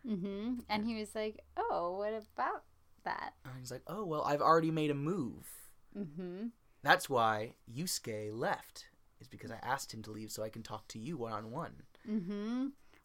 [0.09, 2.63] hmm And he was like, "Oh, what about
[3.03, 5.47] that?" And he's like, "Oh well, I've already made a move.
[5.93, 6.47] hmm
[6.81, 8.85] That's why Yusuke left.
[9.19, 11.51] Is because I asked him to leave so I can talk to you one on
[11.51, 11.83] one.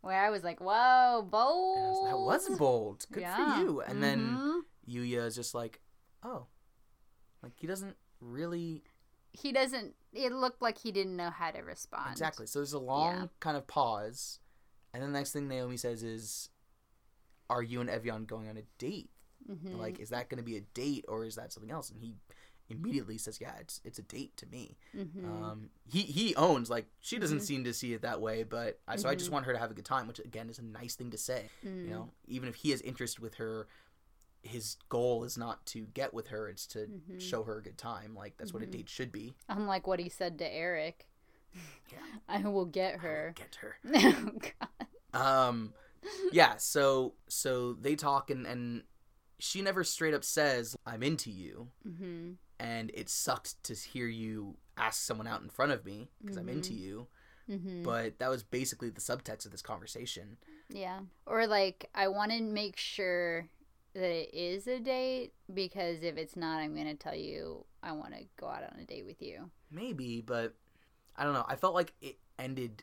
[0.01, 3.07] Where I was like, "Whoa, bold!" That was bold.
[3.11, 3.35] Good Yeah.
[3.37, 4.61] for you." And then Mhm.
[4.89, 5.81] Yuya is just like,
[6.23, 6.47] "Oh,
[7.43, 8.85] like he doesn't really
[9.33, 9.97] he doesn't.
[10.13, 12.13] It looked like he didn't know how to respond.
[12.13, 13.27] exactly." So there's a long Yeah.
[13.41, 14.39] kind of pause,
[14.93, 16.51] and then the next thing Naomi says is,
[17.51, 19.11] "Are you and Evian going on a date?
[19.47, 22.01] hmm Like, is that going to be a date or is that something else?" And
[22.01, 22.15] he
[22.69, 26.87] immediately says, "Yeah, it's it's a date to me." hmm Um, he he owns like
[27.01, 27.43] she doesn't Mhm.
[27.47, 29.35] seem to see it that way, but I, so I just Mhm.
[29.35, 31.51] want her to have a good time, which again is a nice thing to say.
[31.65, 31.85] Mm.
[31.85, 33.69] You know, even if he has interest with her,
[34.43, 37.21] his goal is not to get with her; it's to Mhm.
[37.21, 38.15] show her a good time.
[38.15, 38.71] Like that's what a Mhm.
[38.73, 39.35] date should be.
[39.49, 41.07] Unlike what he said to Eric.
[41.93, 41.99] Yeah.
[42.29, 43.33] I will get I will her.
[43.37, 43.77] Get her.
[43.95, 44.31] oh
[44.61, 44.89] God.
[45.13, 45.75] Um,
[46.33, 46.57] yeah.
[46.57, 48.83] So so they talk and and
[49.39, 54.57] she never straight up says I'm into you, hmm and it sucked to hear you
[54.77, 56.79] ask someone out in front of me because I'm into Mhm.
[56.79, 57.07] you.
[57.49, 60.37] hmm But that was basically the subtext of this conversation.
[60.69, 61.01] Yeah.
[61.27, 63.49] Or like I want to make sure
[63.95, 67.93] that it is a date because if it's not, I'm going to tell you I
[67.93, 69.51] want to go out on a date with you.
[69.71, 70.55] Maybe, but
[71.17, 71.45] I don't know.
[71.49, 72.83] I felt like it ended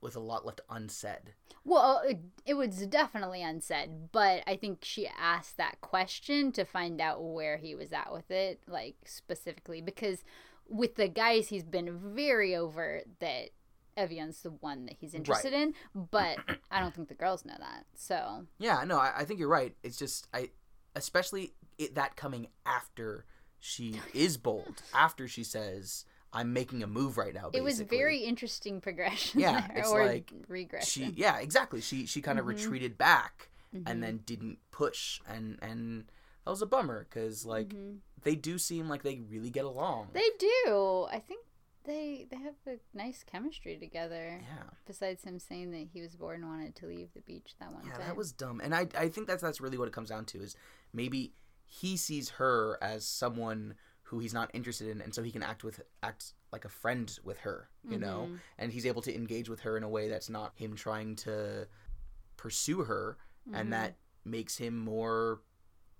[0.00, 1.34] with a lot left unsaid.
[1.64, 7.00] Well, it, it was definitely unsaid, but I think she asked that question to find
[7.00, 10.24] out where he was at with it, like specifically because
[10.68, 13.50] with the guys, he's been very overt that
[13.96, 16.38] Evian's the one that he's interested in, but
[16.70, 17.84] I don't think the girls know that.
[17.94, 19.74] So Yeah, no, I, I think you're right.
[19.82, 20.50] It's just I,
[20.94, 23.24] especially it, that coming after
[23.58, 26.04] she is bold, after she says,
[26.38, 29.40] "I'm making a move right now." it was very interesting progression.
[29.40, 31.14] Yeah, there, it's or like regression.
[31.14, 31.80] She, yeah, exactly.
[31.80, 32.48] She she kind of Mhm.
[32.48, 33.82] retreated back Mhm.
[33.86, 36.10] and then didn't push, and and
[36.44, 37.98] that was a bummer because like Mhm.
[38.22, 40.10] they do seem like they really get along.
[40.12, 41.06] they do.
[41.10, 41.44] I think
[41.84, 44.40] they they have a nice chemistry together.
[44.42, 44.70] yeah.
[44.86, 47.84] Besides him saying that he was bored and wanted to leave the beach that one
[47.84, 48.00] Yeah, time.
[48.00, 48.60] Yeah, that was dumb.
[48.60, 50.54] And I I think that's that's really what it comes down to is
[50.92, 51.32] maybe
[51.70, 53.74] he sees her as someone
[54.08, 57.18] who he's not interested in and so he can act with act like a friend
[57.24, 58.28] with her, you know?
[58.30, 58.38] Mhm.
[58.56, 61.68] And he's able to engage with her in a way that's not him trying to
[62.38, 63.18] pursue her
[63.48, 63.54] Mhm.
[63.60, 65.42] and that makes him more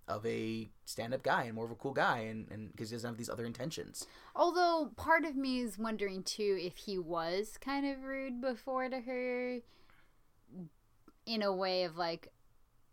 [0.06, 3.10] of a stand-up guy and more of a cool guy and and because he doesn't
[3.10, 4.06] have these other intentions.
[4.34, 9.00] Although part of me is wondering too if he was kind of rude before to
[9.00, 9.60] her
[11.26, 12.32] in a way of like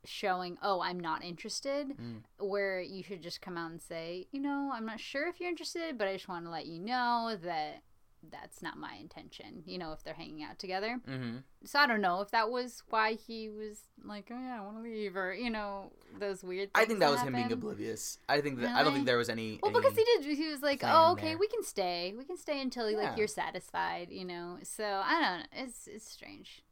[0.05, 2.21] showing, oh, I'm not interested, Mm.
[2.39, 5.49] where you should just come out and say, you know, I'm not sure if you're
[5.49, 7.83] interested, but I just want to let you know that
[8.31, 10.99] that's not my intention, you know, if they're hanging out together.
[11.07, 11.43] Mhm.
[11.63, 14.77] So I don't know if that was why he was like, oh yeah, I want
[14.77, 18.17] to leave, or, you know, those weird I think that was him being oblivious.
[18.27, 20.37] I think that I don't think there was any Well, any- because he did.
[20.37, 21.37] He was like, "Oh, okay, there.
[21.37, 22.15] we can stay.
[22.17, 22.97] We can stay until Yeah.
[22.97, 24.57] like you're satisfied." You know.
[24.63, 25.63] So I don't know.
[25.63, 26.63] It's it's strange.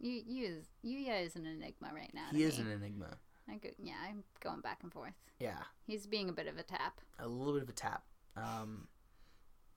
[0.00, 2.26] You you is Yuya is an enigma right now.
[2.32, 2.64] he is me.
[2.66, 3.18] an enigma.
[3.48, 5.12] I go, yeah, I'm going back and forth.
[5.38, 5.58] Yeah.
[5.86, 7.00] He's being a bit of a tap.
[7.18, 8.04] a little bit of a tap.
[8.36, 8.86] Um,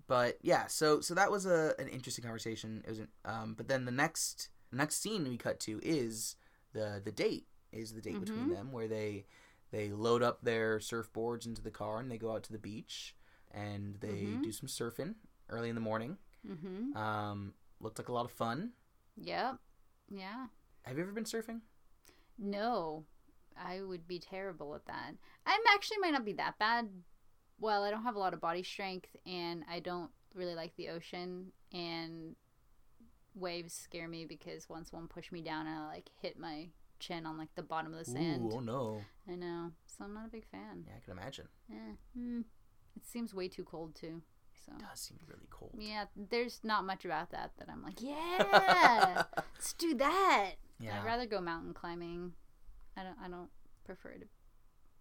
[0.08, 2.82] but yeah, so so that was a an interesting conversation.
[2.86, 6.36] It was, an, um, but then the next next scene we cut to is
[6.74, 8.54] the the date is the date between Mhm.
[8.56, 9.26] them where they
[9.72, 13.16] they load up their surfboards into the car and they go out to the beach
[13.52, 14.44] and they Mhm.
[14.44, 15.16] do some surfing
[15.50, 16.18] early in the morning.
[16.48, 16.96] Mm-hmm.
[16.96, 18.74] Um, looked like a lot of fun.
[19.18, 19.58] Yep.
[20.10, 20.48] Yeah.
[20.84, 21.62] Have you ever been surfing?
[22.38, 23.06] No,
[23.58, 25.14] I would be terrible at that.
[25.46, 26.90] I'm actually might not be that bad.
[27.60, 30.90] Well, I don't have a lot of body strength, and I don't really like the
[30.90, 32.36] ocean, and
[33.36, 37.26] waves scare me because once one pushed me down and I like hit my chin
[37.26, 38.52] on like the bottom of the sand.
[38.52, 39.02] Ooh, oh no!
[39.30, 40.86] I know, so I'm not a big fan.
[40.88, 41.48] Yeah, I can imagine.
[41.72, 42.42] Eh, hmm.
[42.96, 44.22] It seems way too cold too.
[44.66, 45.72] So It does seem really cold.
[45.78, 49.24] yeah, there's not much about that that I'm like, yeah,
[49.56, 50.52] let's do that.
[50.80, 51.00] Yeah.
[51.00, 52.34] I'd rather go mountain climbing.
[52.98, 53.18] I don't.
[53.24, 53.50] I don't
[53.86, 54.26] prefer to.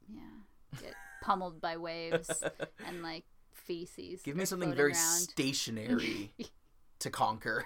[0.08, 2.42] Yeah, get pummeled by waves
[2.86, 4.22] and like feces.
[4.22, 5.20] Give me something very around.
[5.20, 6.32] stationary
[6.98, 7.64] to conquer.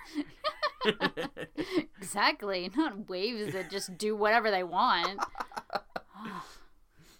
[1.99, 5.21] exactly, not waves that just do whatever they want.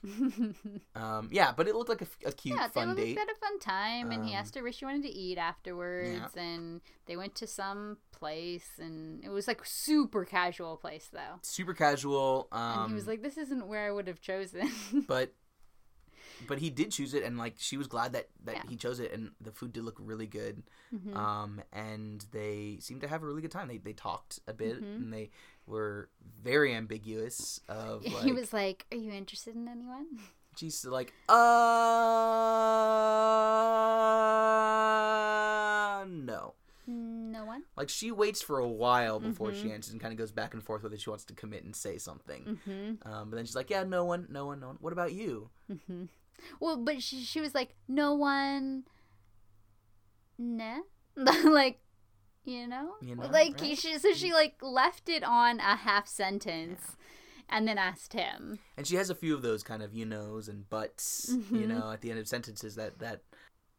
[0.95, 2.97] um, yeah, but it looked like a cute, yeah, fun date.
[2.97, 5.11] like they had a fun time, and he Um, asked her where she wanted to
[5.11, 11.09] eat afterwards, and they went to some place, and it was like super casual place
[11.13, 11.39] though.
[11.43, 12.49] Super casual.
[12.53, 14.71] Um, and he was like, "This isn't where I would have chosen."
[15.09, 15.35] but
[16.47, 18.63] but he did choose it, and like she was glad that that Yeah.
[18.69, 20.63] he chose it, and the food did look really good.
[20.95, 21.17] Mhm.
[21.17, 23.69] Um, and they seemed to have a really good time.
[23.69, 24.97] They they talked a bit, Mhm.
[24.97, 25.31] and they
[25.67, 26.09] were
[26.43, 27.61] very ambiguous.
[27.69, 30.07] Of like, he was like, "Are you interested in anyone?"
[30.57, 31.13] she's like,
[34.77, 36.55] uh, no.
[36.89, 37.65] No one.
[37.77, 39.73] Like she waits for a while before she Mhm.
[39.75, 41.99] answers and kind of goes back and forth whether she wants to commit and say
[41.99, 42.45] something.
[42.65, 43.09] Mm-hmm.
[43.13, 44.77] Um, but then she's like, "Yeah, no one, no one, no one.
[44.81, 46.05] What about you?" Mm-hmm.
[46.61, 48.85] Well, but she she was like, "No one."
[50.39, 50.81] Nah.
[51.17, 51.81] like,
[52.45, 53.79] you know, You know, like right?
[53.79, 56.97] she so she like left it on a half sentence,
[57.49, 58.59] and then asked him.
[58.77, 61.69] And she has a few of those kind of you knows and buts, you Mhm.
[61.69, 63.23] know, at the end of sentences that that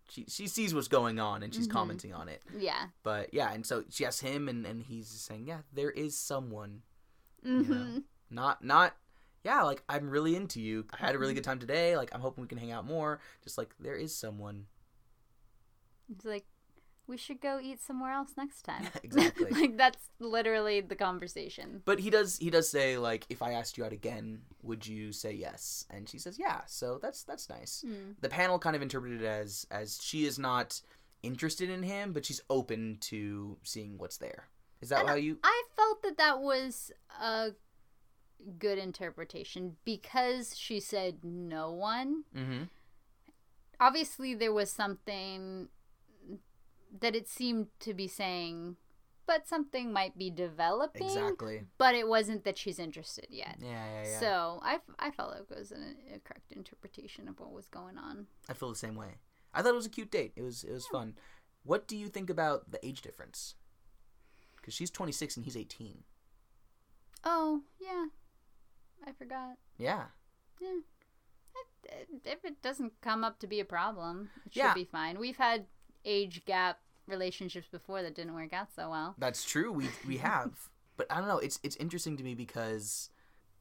[0.09, 1.71] she she sees what's going on and she's Mhm.
[1.71, 2.41] commenting on it.
[2.57, 2.87] Yeah.
[3.03, 6.81] But yeah, and so she asks him, and and he's saying, "Yeah, there is someone,
[7.45, 7.99] Mm-hmm.
[8.31, 8.95] not not."
[9.47, 10.85] Yeah, like I'm really into you.
[10.93, 11.95] I had a really good time today.
[11.95, 13.21] Like I'm hoping we can hang out more.
[13.43, 14.65] Just like there is someone.
[16.11, 16.45] It's like
[17.07, 18.87] we should go eat somewhere else next time.
[19.03, 19.49] Exactly.
[19.51, 21.81] like that's literally the conversation.
[21.85, 25.13] But he does he does say like if I asked you out again, would you
[25.13, 25.85] say yes?
[25.89, 26.61] And she says yeah.
[26.67, 27.85] So that's that's nice.
[27.87, 28.15] Mm.
[28.19, 30.81] The panel kind of interpreted it as as she is not
[31.23, 34.49] interested in him, but she's open to seeing what's there.
[34.81, 35.37] Is that And how you?
[35.41, 37.51] I felt that that was a
[38.59, 42.23] good interpretation because she said no one.
[42.35, 42.63] Mm-hmm.
[43.79, 45.69] Obviously, there was something
[46.99, 48.77] that it seemed to be saying,
[49.25, 51.07] but something might be developing.
[51.07, 51.63] Exactly.
[51.77, 53.57] But it wasn't that she's interested yet.
[53.59, 54.19] Yeah, yeah, yeah.
[54.19, 58.27] So I, I felt it was an, a correct interpretation of what was going on.
[58.49, 59.15] I feel the same way.
[59.53, 60.33] I thought it was a cute date.
[60.35, 61.15] It was it was fun.
[61.63, 63.55] What do you think about the age difference?
[64.55, 66.03] Because she's 26 and he's 18.
[67.23, 68.05] Oh yeah,
[69.05, 69.57] I forgot.
[69.77, 70.05] Yeah.
[70.59, 70.79] Yeah.
[71.83, 74.73] If- If it doesn't come up to be a problem, it should Yeah.
[74.73, 75.17] be fine.
[75.19, 75.67] We've had
[76.05, 79.15] age gap relationships before that didn't work out so well.
[79.17, 79.71] That's true.
[79.71, 81.39] We we have, but I don't know.
[81.39, 83.09] It's it's interesting to me because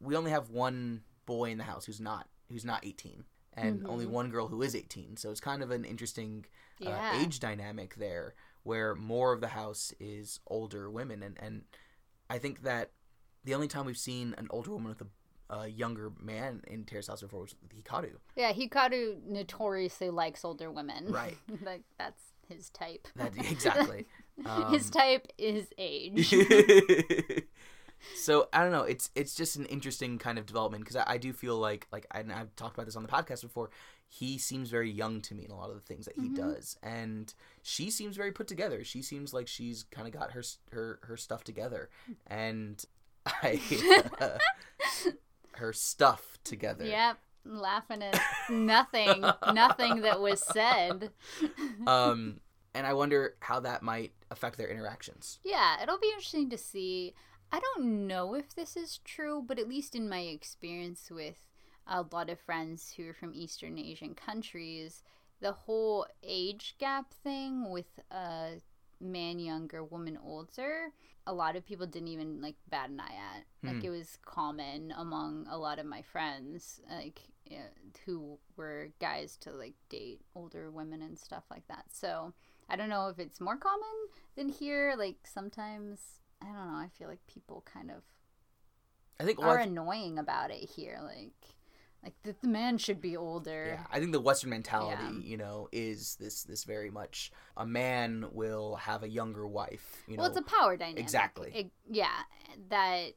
[0.00, 3.88] we only have one boy in the house who's not who's not eighteen, and Mhm.
[3.88, 5.16] only one girl who is eighteen.
[5.16, 6.46] So it's kind of an interesting
[6.82, 7.20] uh, Yeah.
[7.20, 11.64] age dynamic there, where more of the house is older women, and and
[12.28, 12.92] I think that
[13.44, 15.08] the only time we've seen an older woman with a
[15.50, 18.12] a younger man in Terrace House before was with Hikaru.
[18.36, 21.06] Yeah, Hikaru notoriously likes older women.
[21.12, 21.36] Right.
[21.64, 23.08] like that's his type.
[23.16, 24.06] That exactly.
[24.70, 26.32] his Um, type is age.
[28.14, 28.82] so I don't know.
[28.82, 32.06] It's it's just an interesting kind of development because I, I do feel like like
[32.12, 33.70] and I've talked about this on the podcast before.
[34.08, 36.36] He seems very young to me in a lot of the things that he Mhm.
[36.36, 37.32] does, and
[37.62, 38.84] she seems very put together.
[38.84, 41.90] She seems like she's kind of got her her her stuff together,
[42.28, 42.84] and
[43.26, 43.60] I
[45.58, 46.84] her stuff together.
[46.84, 47.18] yep.
[47.44, 51.10] Laughing at nothing, nothing that was said.
[51.86, 52.40] Um,
[52.74, 55.38] and I wonder how that might affect their interactions.
[55.44, 57.14] Yeah, it'll be interesting to see.
[57.52, 61.46] I don't know if this is true, but at least in my experience with
[61.86, 65.04] a lot of friends who are from Eastern Asian countries,
[65.40, 68.60] the whole age gap thing with a
[69.00, 70.92] man younger, woman older,
[71.26, 73.44] a lot of people didn't even like bat an eye at.
[73.62, 73.86] Like Hmm.
[73.86, 77.68] it was common among a lot of my friends, like yeah,
[78.04, 81.84] who were guys to like date older women and stuff like that.
[81.92, 82.32] So
[82.68, 84.94] I don't know if it's more common than here.
[84.96, 86.00] Like sometimes
[86.42, 86.78] I don't know.
[86.78, 88.02] I feel like people kind of
[89.18, 91.00] I think are I- annoying about it here.
[91.02, 91.55] Like
[92.06, 93.74] like the, the man should be older.
[93.74, 95.30] Yeah, I think the Western mentality, Yeah.
[95.30, 100.02] you know, is this this very much a man will have a younger wife.
[100.06, 101.02] You know, well, it's a power dynamic.
[101.02, 101.50] Exactly.
[101.54, 102.20] It- yeah,
[102.70, 103.08] that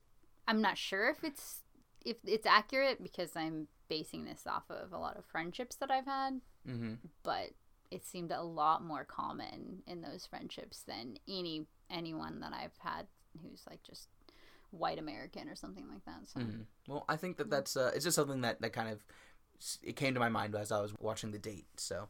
[0.47, 1.63] I'm not sure if it's
[2.03, 6.05] if it's accurate because I'm basing this off of a lot of friendships that I've
[6.05, 7.51] had, hmm but
[7.91, 13.05] it seemed a lot more common in those friendships than any anyone that I've had
[13.43, 14.07] who's like just
[14.71, 16.21] white American or something like that.
[16.27, 19.03] So hmm Well, I think that that's uh, it's just something that that kind of
[19.83, 21.67] it came to my mind as I was watching the date.
[21.77, 22.07] So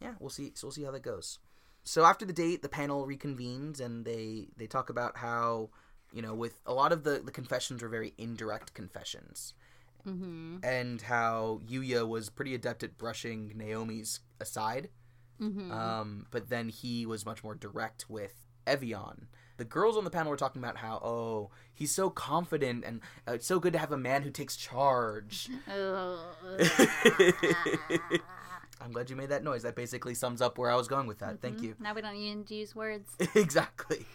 [0.00, 0.52] yeah, we'll see.
[0.54, 1.38] So we'll see how that goes.
[1.84, 5.70] So after the date, the panel reconvenes and they they talk about how
[6.12, 9.54] you know with a lot of the the confessions were very indirect confessions.
[10.06, 10.56] Mm-hmm.
[10.62, 14.88] and how Yuya was pretty adept at brushing Naomi's aside.
[15.38, 18.32] hmm Um, but then he was much more direct with
[18.66, 19.28] Evian.
[19.60, 23.32] The girls on the panel were talking about how, oh, he's so confident and uh,
[23.32, 25.50] it's so good to have a man who takes charge.
[28.80, 29.64] I'm glad you made that noise.
[29.64, 31.42] That basically sums up where I was going with that.
[31.42, 31.74] Thank you.
[31.78, 33.14] Now we don't need to use words.
[33.34, 34.06] exactly.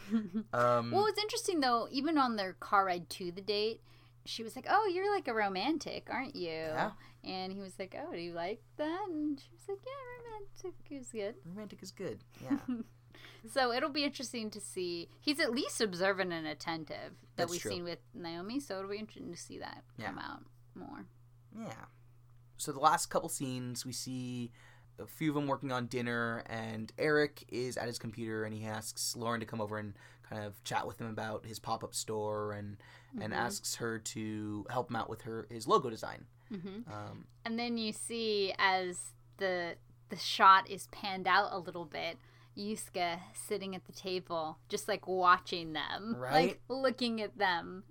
[0.51, 1.88] Um, Well, it's interesting though.
[1.91, 3.81] Even on their car ride to the date,
[4.25, 6.93] she was like, "Oh, you're like a romantic, aren't you?" Yeah.
[7.23, 10.73] And he was like, "Oh, do you like that?" And she was like, "Yeah, romantic
[10.89, 12.23] is good." romantic is good.
[12.43, 12.58] Yeah.
[13.51, 15.08] So it'll be interesting to see.
[15.19, 17.71] He's at least observant and attentive that That's we've true.
[17.71, 18.60] seen with Naomi.
[18.60, 20.08] So it'll be interesting to see that Yeah.
[20.08, 21.06] come out more.
[21.58, 21.86] Yeah.
[22.58, 24.51] So the last couple scenes, we see
[24.97, 28.65] a few of them working on dinner, and Eric is at his computer, and he
[28.65, 31.93] asks Lauren to come over and kind of chat with him about his pop up
[31.93, 32.78] store, and
[33.21, 33.38] and Mhm.
[33.38, 36.25] asks her to help him out with her his logo design.
[36.49, 39.78] hmm Um, And then you see as the
[40.09, 42.18] the shot is panned out a little bit,
[42.58, 46.34] Yusuke sitting at the table, just like watching them, Right.
[46.34, 47.84] like looking at them,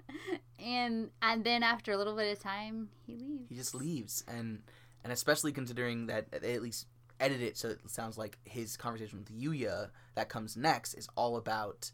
[0.58, 3.48] and and then after a little bit of time, he leaves.
[3.48, 4.62] he just leaves, and
[5.02, 6.86] and especially considering that they at least
[7.20, 11.36] edit it so it sounds like his conversation with Yuya that comes next is all
[11.36, 11.92] about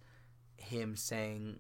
[0.57, 1.59] him saying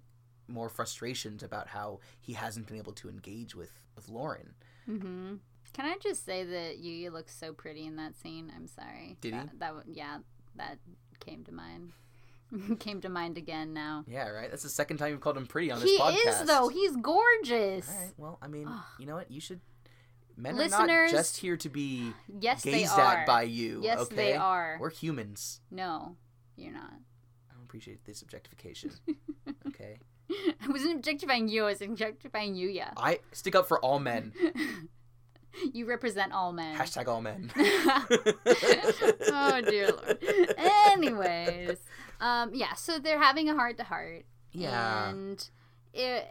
[0.49, 4.55] more frustrations about how he hasn't been able to engage with with Lauren.
[4.89, 5.35] Mm-hmm.
[5.73, 8.51] Can I just say that Yuya looks so pretty in that scene?
[8.57, 9.17] I'm sorry.
[9.21, 9.39] Did he?
[9.41, 10.19] that, That yeah,
[10.57, 10.79] that
[11.21, 11.93] came to mind.
[12.81, 14.05] came to mind again now.
[14.09, 14.51] Yeah, right.
[14.51, 16.43] That's the second time you've called him pretty on He this podcast.
[16.43, 16.69] is though.
[16.69, 17.89] He's gorgeous.
[17.89, 18.13] All right.
[18.17, 19.31] Well, I mean, you know what?
[19.31, 19.61] You should.
[20.37, 23.81] Men are not just here to be Yes, gazed at by you.
[23.83, 24.17] Yes, okay?
[24.17, 24.79] they are.
[24.81, 25.61] We're humans.
[25.71, 26.17] No,
[26.57, 26.93] you're not.
[27.51, 28.91] I don't appreciate this objectification.
[29.67, 29.99] okay.
[30.31, 31.65] I wasn't objectifying you.
[31.65, 32.69] I was objectifying you.
[32.69, 32.93] Yeah.
[32.97, 34.33] I stick up for all men.
[35.73, 36.77] you represent all men.
[36.77, 37.51] Hashtag all men.
[37.57, 40.19] oh dear lord.
[40.89, 41.79] Anyways,
[42.21, 42.75] um, yeah.
[42.75, 44.25] So they're having a heart to heart.
[44.53, 45.11] Yeah.
[45.11, 45.49] And
[45.93, 46.29] it,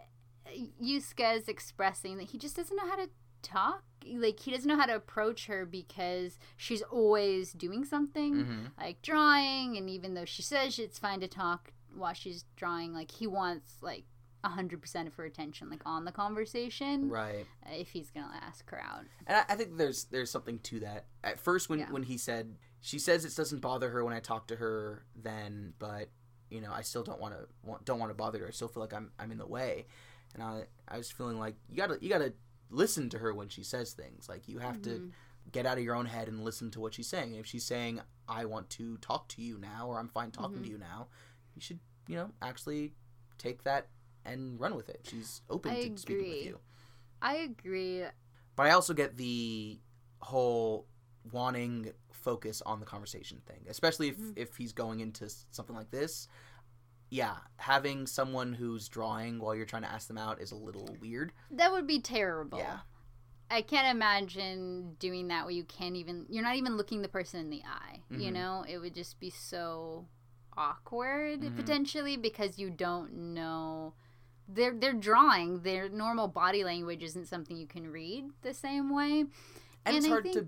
[0.82, 3.08] Yusuke is expressing that he just doesn't know how to
[3.42, 3.82] talk.
[4.06, 8.70] Like he doesn't know how to approach her because she's always doing something, Mhm.
[8.78, 9.76] like drawing.
[9.76, 13.74] And even though she says it's fine to talk while she's drawing, like he wants
[13.82, 14.04] like
[14.48, 17.08] hundred percent of her attention, like on the conversation.
[17.08, 17.46] Right.
[17.66, 19.04] uh, If he's gonna ask her out.
[19.26, 21.06] And I, I think there's there's something to that.
[21.22, 21.90] At first, when Yeah.
[21.90, 25.74] when he said she says it doesn't bother her when I talk to her, then
[25.78, 26.08] but
[26.50, 27.46] you know I still don't want to
[27.84, 28.48] don't want to bother her.
[28.48, 29.86] I still feel like I'm I'm in the way,
[30.34, 32.32] and I I was feeling like you gotta you gotta
[32.70, 34.28] listen to her when she says things.
[34.28, 35.10] Like you have to Mhm.
[35.52, 37.34] get out of your own head and listen to what she's saying.
[37.34, 40.64] If she's saying I want to talk to you now or I'm fine talking Mhm.
[40.64, 41.08] to you now,
[41.54, 42.94] you should you know actually
[43.38, 43.88] take that
[44.24, 45.00] and run with it.
[45.08, 46.58] She's open I to speaking with you.
[47.22, 48.04] I agree.
[48.56, 49.78] But I also get the
[50.20, 50.86] whole
[51.32, 54.32] wanting focus on the conversation thing, especially if, Mhm.
[54.36, 56.28] if he's going into something like this.
[57.10, 60.96] Yeah, having someone who's drawing while you're trying to ask them out is a little
[61.00, 61.32] weird.
[61.50, 62.58] That would be terrible.
[62.58, 62.80] Yeah.
[63.50, 67.40] I can't imagine doing that where you can't even you're not even looking the person
[67.40, 68.02] in the eye.
[68.10, 68.32] You Mhm.
[68.34, 70.06] know, it would just be so
[70.56, 71.56] awkward Mhm.
[71.56, 73.94] potentially because you don't know
[74.52, 75.60] they're they're drawing.
[75.62, 79.24] Their normal body language isn't something you can read the same way.
[79.86, 80.46] And, it's I hard think, to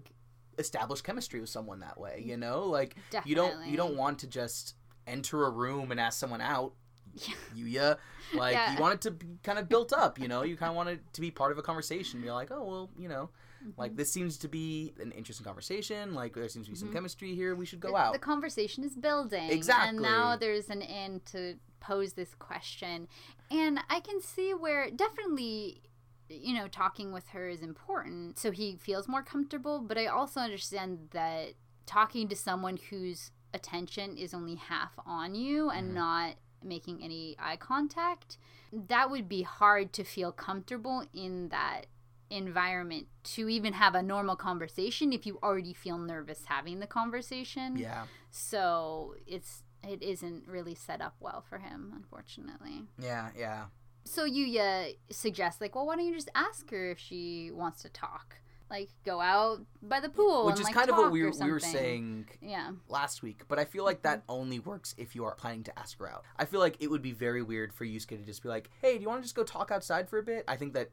[0.59, 2.65] establish chemistry with someone that way, you know?
[2.65, 3.31] Like definitely.
[3.31, 4.75] you don't you don't want to just
[5.07, 6.75] enter a room and ask someone out.
[7.15, 7.35] Yeah.
[7.55, 7.95] You yeah,
[8.35, 8.75] like Yeah.
[8.75, 10.43] you want it to be kind of built up, you know.
[10.45, 12.23] You kind of want it to be part of a conversation.
[12.23, 13.29] You're like, oh well, you know,
[13.77, 16.15] like this seems to be an interesting conversation.
[16.15, 16.95] Like there seems to be some Mhm.
[16.95, 17.55] chemistry here.
[17.55, 18.13] We should go the, out.
[18.15, 19.51] The conversation is building.
[19.51, 19.89] Exactly.
[19.91, 23.09] And now there's an end to pose this question.
[23.51, 25.83] And I can see where definitely,
[26.29, 29.81] you know, talking with her is important so he feels more comfortable.
[29.81, 31.55] But I also understand that
[31.85, 35.95] talking to someone whose attention is only half on you and Mhm.
[35.95, 38.39] not making any eye contact,
[38.73, 41.87] that would be hard to feel comfortable in that
[42.31, 47.77] environment to even have a normal conversation if you already feel nervous having the conversation.
[47.77, 52.83] yeah, So it's it isn't really set up well for him, unfortunately.
[52.99, 53.65] yeah, yeah.
[54.05, 57.89] So Yuya suggests like, well, why don't you just ask her if she wants to
[57.89, 58.37] talk?
[58.69, 61.33] Like go out by the pool, Which and, is like, kind of what we were,
[61.43, 64.33] we were saying Yeah, last week, but I feel like that mm-hmm.
[64.33, 66.25] only works if you are planning to ask her out.
[66.39, 68.97] I feel like it would be very weird for Yusuke to just be like, "Hey,
[68.97, 70.89] do you want to just go talk outside for a bit?" I think that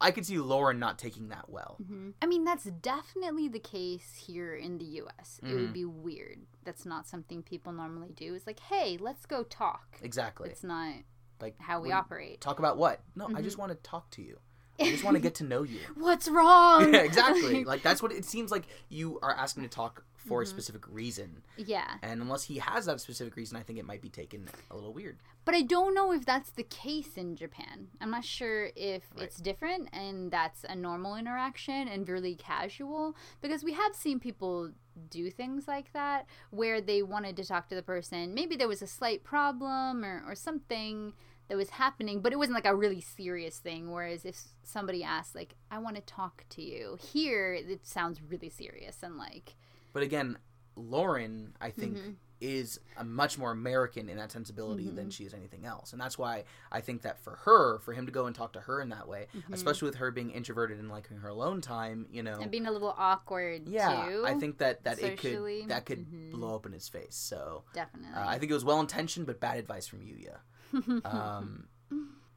[0.00, 1.76] I could see Lauren not taking that well.
[1.86, 5.40] hmm I mean that's definitely the case here in the U.S.
[5.42, 5.60] It Mhm.
[5.60, 6.40] would be weird.
[6.64, 8.34] That's not something people normally do.
[8.34, 9.98] It's like, hey, let's go talk.
[10.02, 10.50] Exactly.
[10.50, 10.94] It's not
[11.40, 12.40] like how we operate.
[12.40, 13.00] Talk about what?
[13.14, 13.44] No, I Mhm.
[13.44, 14.38] just want to talk to you.
[14.80, 15.78] I just want to get to know you.
[15.94, 16.80] What's wrong?
[16.92, 17.64] yeah, exactly.
[17.72, 18.64] Like that's what it seems like.
[18.88, 20.48] You are asking to talk for a Mhm.
[20.48, 21.98] specific reason, yeah.
[22.02, 24.92] and unless he has that specific reason, I think it might be taken a little
[24.92, 25.18] weird.
[25.44, 27.88] But I don't know if that's the case in Japan.
[28.00, 29.22] I'm not sure if Right.
[29.24, 34.72] it's different and that's a normal interaction and really casual because we have seen people
[35.10, 38.34] do things like that where they wanted to talk to the person.
[38.34, 41.12] Maybe there was a slight problem or, or something
[41.48, 43.92] that was happening, but it wasn't like a really serious thing.
[43.92, 48.48] Whereas if somebody asked, like, I want to talk to you, here it sounds really
[48.50, 49.54] serious and like,
[49.96, 50.36] But again,
[50.76, 52.16] Lauren, I think, Mhm.
[52.38, 55.12] is a much more American in that sensibility than Mhm.
[55.12, 58.12] she is anything else, and that's why I think that for her, for him to
[58.12, 59.54] go and talk to her in that way, Mhm.
[59.54, 62.38] especially with her being introverted and liking her alone time, you know.
[62.38, 64.26] and being a little awkward yeah, too.
[64.26, 66.32] I think that that it could that could Mhm.
[66.32, 67.14] blow up in his face.
[67.16, 68.12] So definitely.
[68.12, 70.40] uh, I think it was well intentioned, but bad advice from Yuya.
[71.06, 71.68] Um,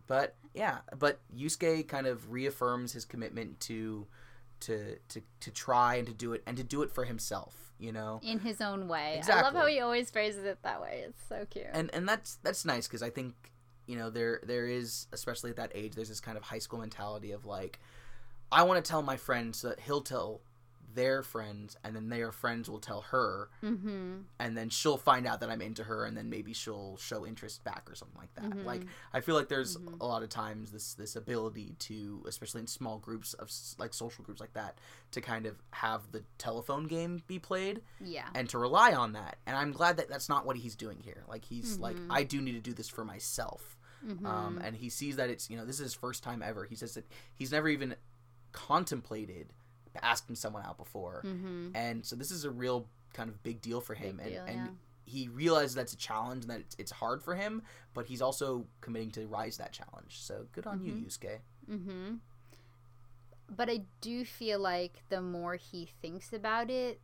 [0.08, 4.08] but yeah, but Yusuke kind of reaffirms his commitment to
[4.62, 7.56] to to to try and to do it and to do it for himself.
[7.78, 9.22] You know, in his own way.
[9.26, 11.06] I love how he always phrases it that way.
[11.08, 11.68] It's so cute.
[11.72, 13.34] and and that's that's nice because I think
[13.88, 16.80] you know there there is especially at that age there's this kind of high school
[16.80, 17.80] mentality of like
[18.52, 20.42] I want to tell my friends so that he'll tell
[20.96, 24.18] their friends and then their friends will tell her mm-hmm.
[24.40, 27.64] and then she'll find out that I'm into her and then maybe she'll show interest
[27.64, 28.46] back or something like that.
[28.58, 28.66] Mhm.
[28.66, 28.82] Like
[29.14, 30.00] I feel like there's Mhm.
[30.02, 34.24] a lot of times this this ability to especially in small groups of like social
[34.24, 34.80] groups like that
[35.12, 38.28] to kind of have the telephone game be played Yeah.
[38.34, 39.38] and to rely on that.
[39.46, 41.24] And I'm glad that that's not what he's doing here.
[41.28, 42.08] Like he's like Mhm.
[42.10, 43.78] I do need to do this for myself.
[44.06, 44.26] Mm-hmm.
[44.26, 46.66] Um and he sees that it's, you know, this is his first time ever.
[46.66, 47.96] He says that he's never even
[48.52, 49.54] contemplated
[50.02, 51.24] asking someone out before.
[51.26, 51.70] mm-hmm.
[51.76, 54.44] And so this is a real kind of big deal for him Big and deal,
[54.46, 54.68] and yeah.
[55.06, 57.62] he realizes that's a challenge and that it's, it's hard for him,
[57.94, 60.20] but he's also committing to rise that challenge.
[60.20, 61.40] So good on you, Yusuke.
[61.70, 62.16] Mm-hmm.
[63.56, 67.02] But I do feel like the more he thinks about it,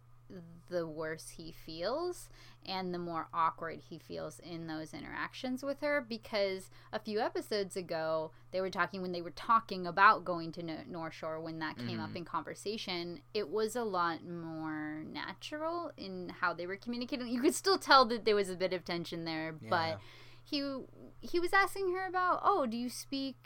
[0.70, 2.28] the worse he feels
[2.66, 7.78] and the more awkward he feels in those interactions with her because a few episodes
[7.78, 11.78] ago they were talking when they were talking about going to North Shore when that
[11.78, 12.16] came up Mhm.
[12.18, 17.54] in conversation it was a lot more natural in how they were communicating you could
[17.56, 19.70] still tell that there was a bit of tension there Yeah.
[19.70, 20.00] but
[20.44, 20.60] he
[21.22, 23.38] he was asking her about oh do you speak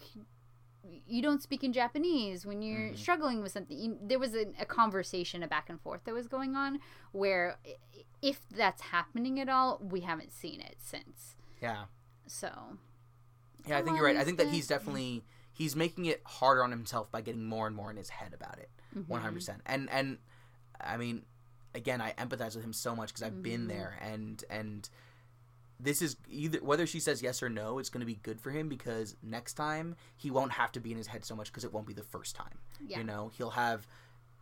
[1.07, 2.97] you don't speak in Japanese when you're Mhm.
[2.97, 3.77] struggling with something.
[3.77, 6.79] You, there was a, a conversation, a back and forth that was going on
[7.11, 7.57] where,
[8.21, 11.35] if that's happening at all, we haven't seen it since.
[11.61, 11.85] Yeah.
[12.27, 12.77] So,
[13.67, 14.15] Yeah, I think you're right.
[14.17, 17.75] I think that he's definitely he's making it harder on himself by getting more and
[17.75, 18.69] more in his head about it.
[18.95, 19.07] mhm.
[19.07, 19.61] One hundred percent.
[19.65, 20.17] And and
[20.79, 21.25] I mean,
[21.75, 23.67] again, I empathize with him so much because I've been Mhm.
[23.67, 24.89] there, and and
[25.79, 28.51] this is either whether she says yes or no, it's going to be good for
[28.51, 31.63] him because next time he won't have to be in his head so much because
[31.63, 32.59] it won't be the first time.
[32.85, 33.87] yeah, You know, he'll have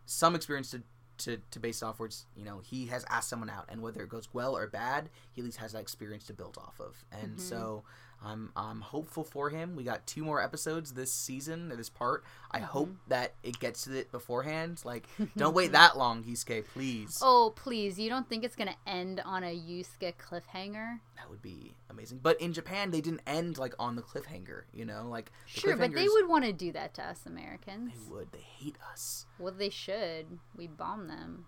[0.06, 0.82] some experience to.
[1.22, 4.08] To, to base off words, you know, he has asked someone out, and whether it
[4.08, 7.04] goes well or bad, he at least has that experience to build off of.
[7.10, 7.40] And Mhm.
[7.40, 7.82] so,
[8.24, 9.76] I'm I'm hopeful for him.
[9.76, 12.24] We got two more episodes this season, this part.
[12.50, 12.66] I mm-hmm.
[12.66, 14.80] hope that it gets to it beforehand.
[14.84, 15.06] Like,
[15.36, 17.20] don't wait that long, Yusuke, please.
[17.22, 17.98] Oh, please.
[17.98, 20.98] You don't think it's going to end on a Yusuke cliffhanger?
[21.16, 22.20] That would be amazing.
[22.22, 24.62] But in Japan, they didn't end like on the cliffhanger.
[24.72, 27.92] You know, like Sure, but they would want to do that to us Americans.
[27.94, 28.32] They would.
[28.32, 29.26] They hate us.
[29.38, 30.38] Well, they should.
[30.56, 31.46] We bomb them.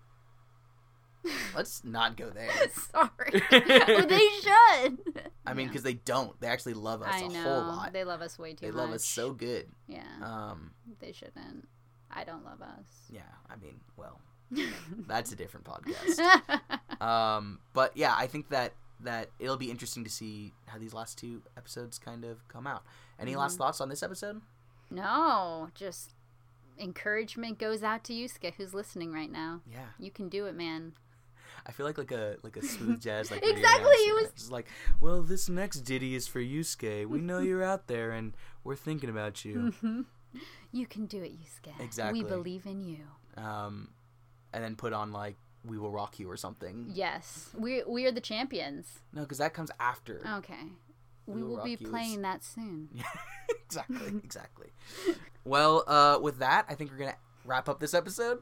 [1.55, 2.49] Let's not go there.
[2.91, 3.41] Sorry.
[3.87, 5.21] well, they should.
[5.45, 5.67] I mean, Yeah.
[5.69, 6.39] because they don't.
[6.41, 7.43] They actually love us I a know.
[7.43, 7.93] whole lot.
[7.93, 8.77] They love us way too They much.
[8.77, 9.67] love us so good.
[9.87, 11.67] Yeah, Um, they shouldn't.
[12.09, 12.85] I don't love us.
[13.09, 13.21] yeah.
[13.49, 14.19] I mean, well,
[15.07, 16.19] that's a different podcast.
[16.99, 21.17] Um, but yeah, I think that that it'll be interesting to see how these last
[21.17, 22.83] two episodes kind of come out.
[23.19, 23.57] Any last Mhm.
[23.59, 24.41] thoughts on this episode?
[24.89, 26.13] no, just
[26.77, 29.61] encouragement goes out to Yusuke who's listening right now.
[29.71, 30.93] Yeah, You can do it, man.
[31.65, 34.67] I feel like like a like a smooth jazz like Exactly, it was- It's like,
[34.99, 37.05] well, this next ditty is for Yusuke.
[37.07, 38.33] We know you're out there, and
[38.63, 39.73] we're thinking about you.
[39.81, 40.05] Mhm.
[40.71, 41.79] You can do it, Yusuke.
[41.79, 42.23] Exactly.
[42.23, 42.99] We believe in you.
[43.41, 43.89] Um,
[44.53, 45.35] and then put on like
[45.65, 46.89] "We Will Rock You" or something.
[46.93, 48.99] Yes, we we are the champions.
[49.13, 50.21] No, because that comes after.
[50.39, 50.55] Okay,
[51.27, 52.89] we, We Will will be is- playing that soon.
[53.65, 54.69] exactly, exactly.
[55.45, 58.41] Well, uh, with that, I think we're gonna wrap up this episode.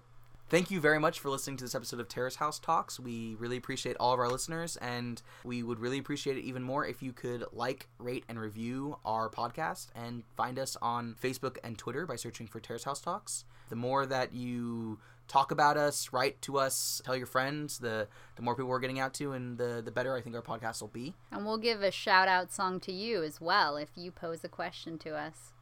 [0.49, 2.99] Thank you very much for listening to this episode of Terrace House Talks.
[2.99, 6.83] We really appreciate all of our listeners, and we would really appreciate it even more
[6.83, 11.77] if you could like, rate, and review our podcast, and find us on Facebook and
[11.77, 13.45] Twitter by searching for Terrace House Talks.
[13.69, 14.97] The more that you
[15.27, 18.99] talk about us, write to us, tell your friends, the the more people we're getting
[18.99, 21.13] out to, and the the better I think our podcast will be.
[21.31, 24.49] And we'll give a shout out song to you as well if you pose a
[24.49, 25.53] question to us.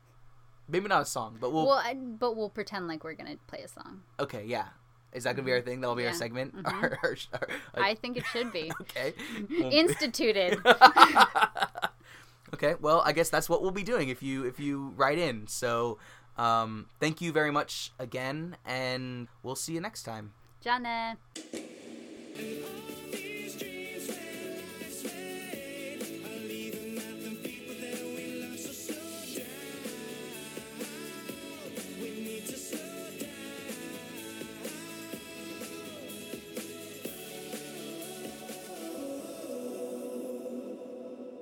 [0.70, 3.62] Maybe not a song, but we'll Well, I, but we'll pretend like we're gonna play
[3.62, 4.02] a song.
[4.20, 4.66] Okay, yeah.
[5.14, 5.80] Is that gonna be our thing?
[5.82, 6.16] That'll be our Yeah.
[6.18, 6.56] segment.
[6.56, 6.74] Mhm.
[6.74, 9.14] Our- our- our- I think it should be okay.
[9.50, 10.60] Well- instituted.
[12.54, 12.76] okay.
[12.80, 15.48] Well, I guess that's what we'll be doing if you if you write in.
[15.48, 15.98] So,
[16.38, 20.34] um, thank you very much again, and we'll see you next time.
[20.62, 21.18] Jana.
[22.36, 23.37] All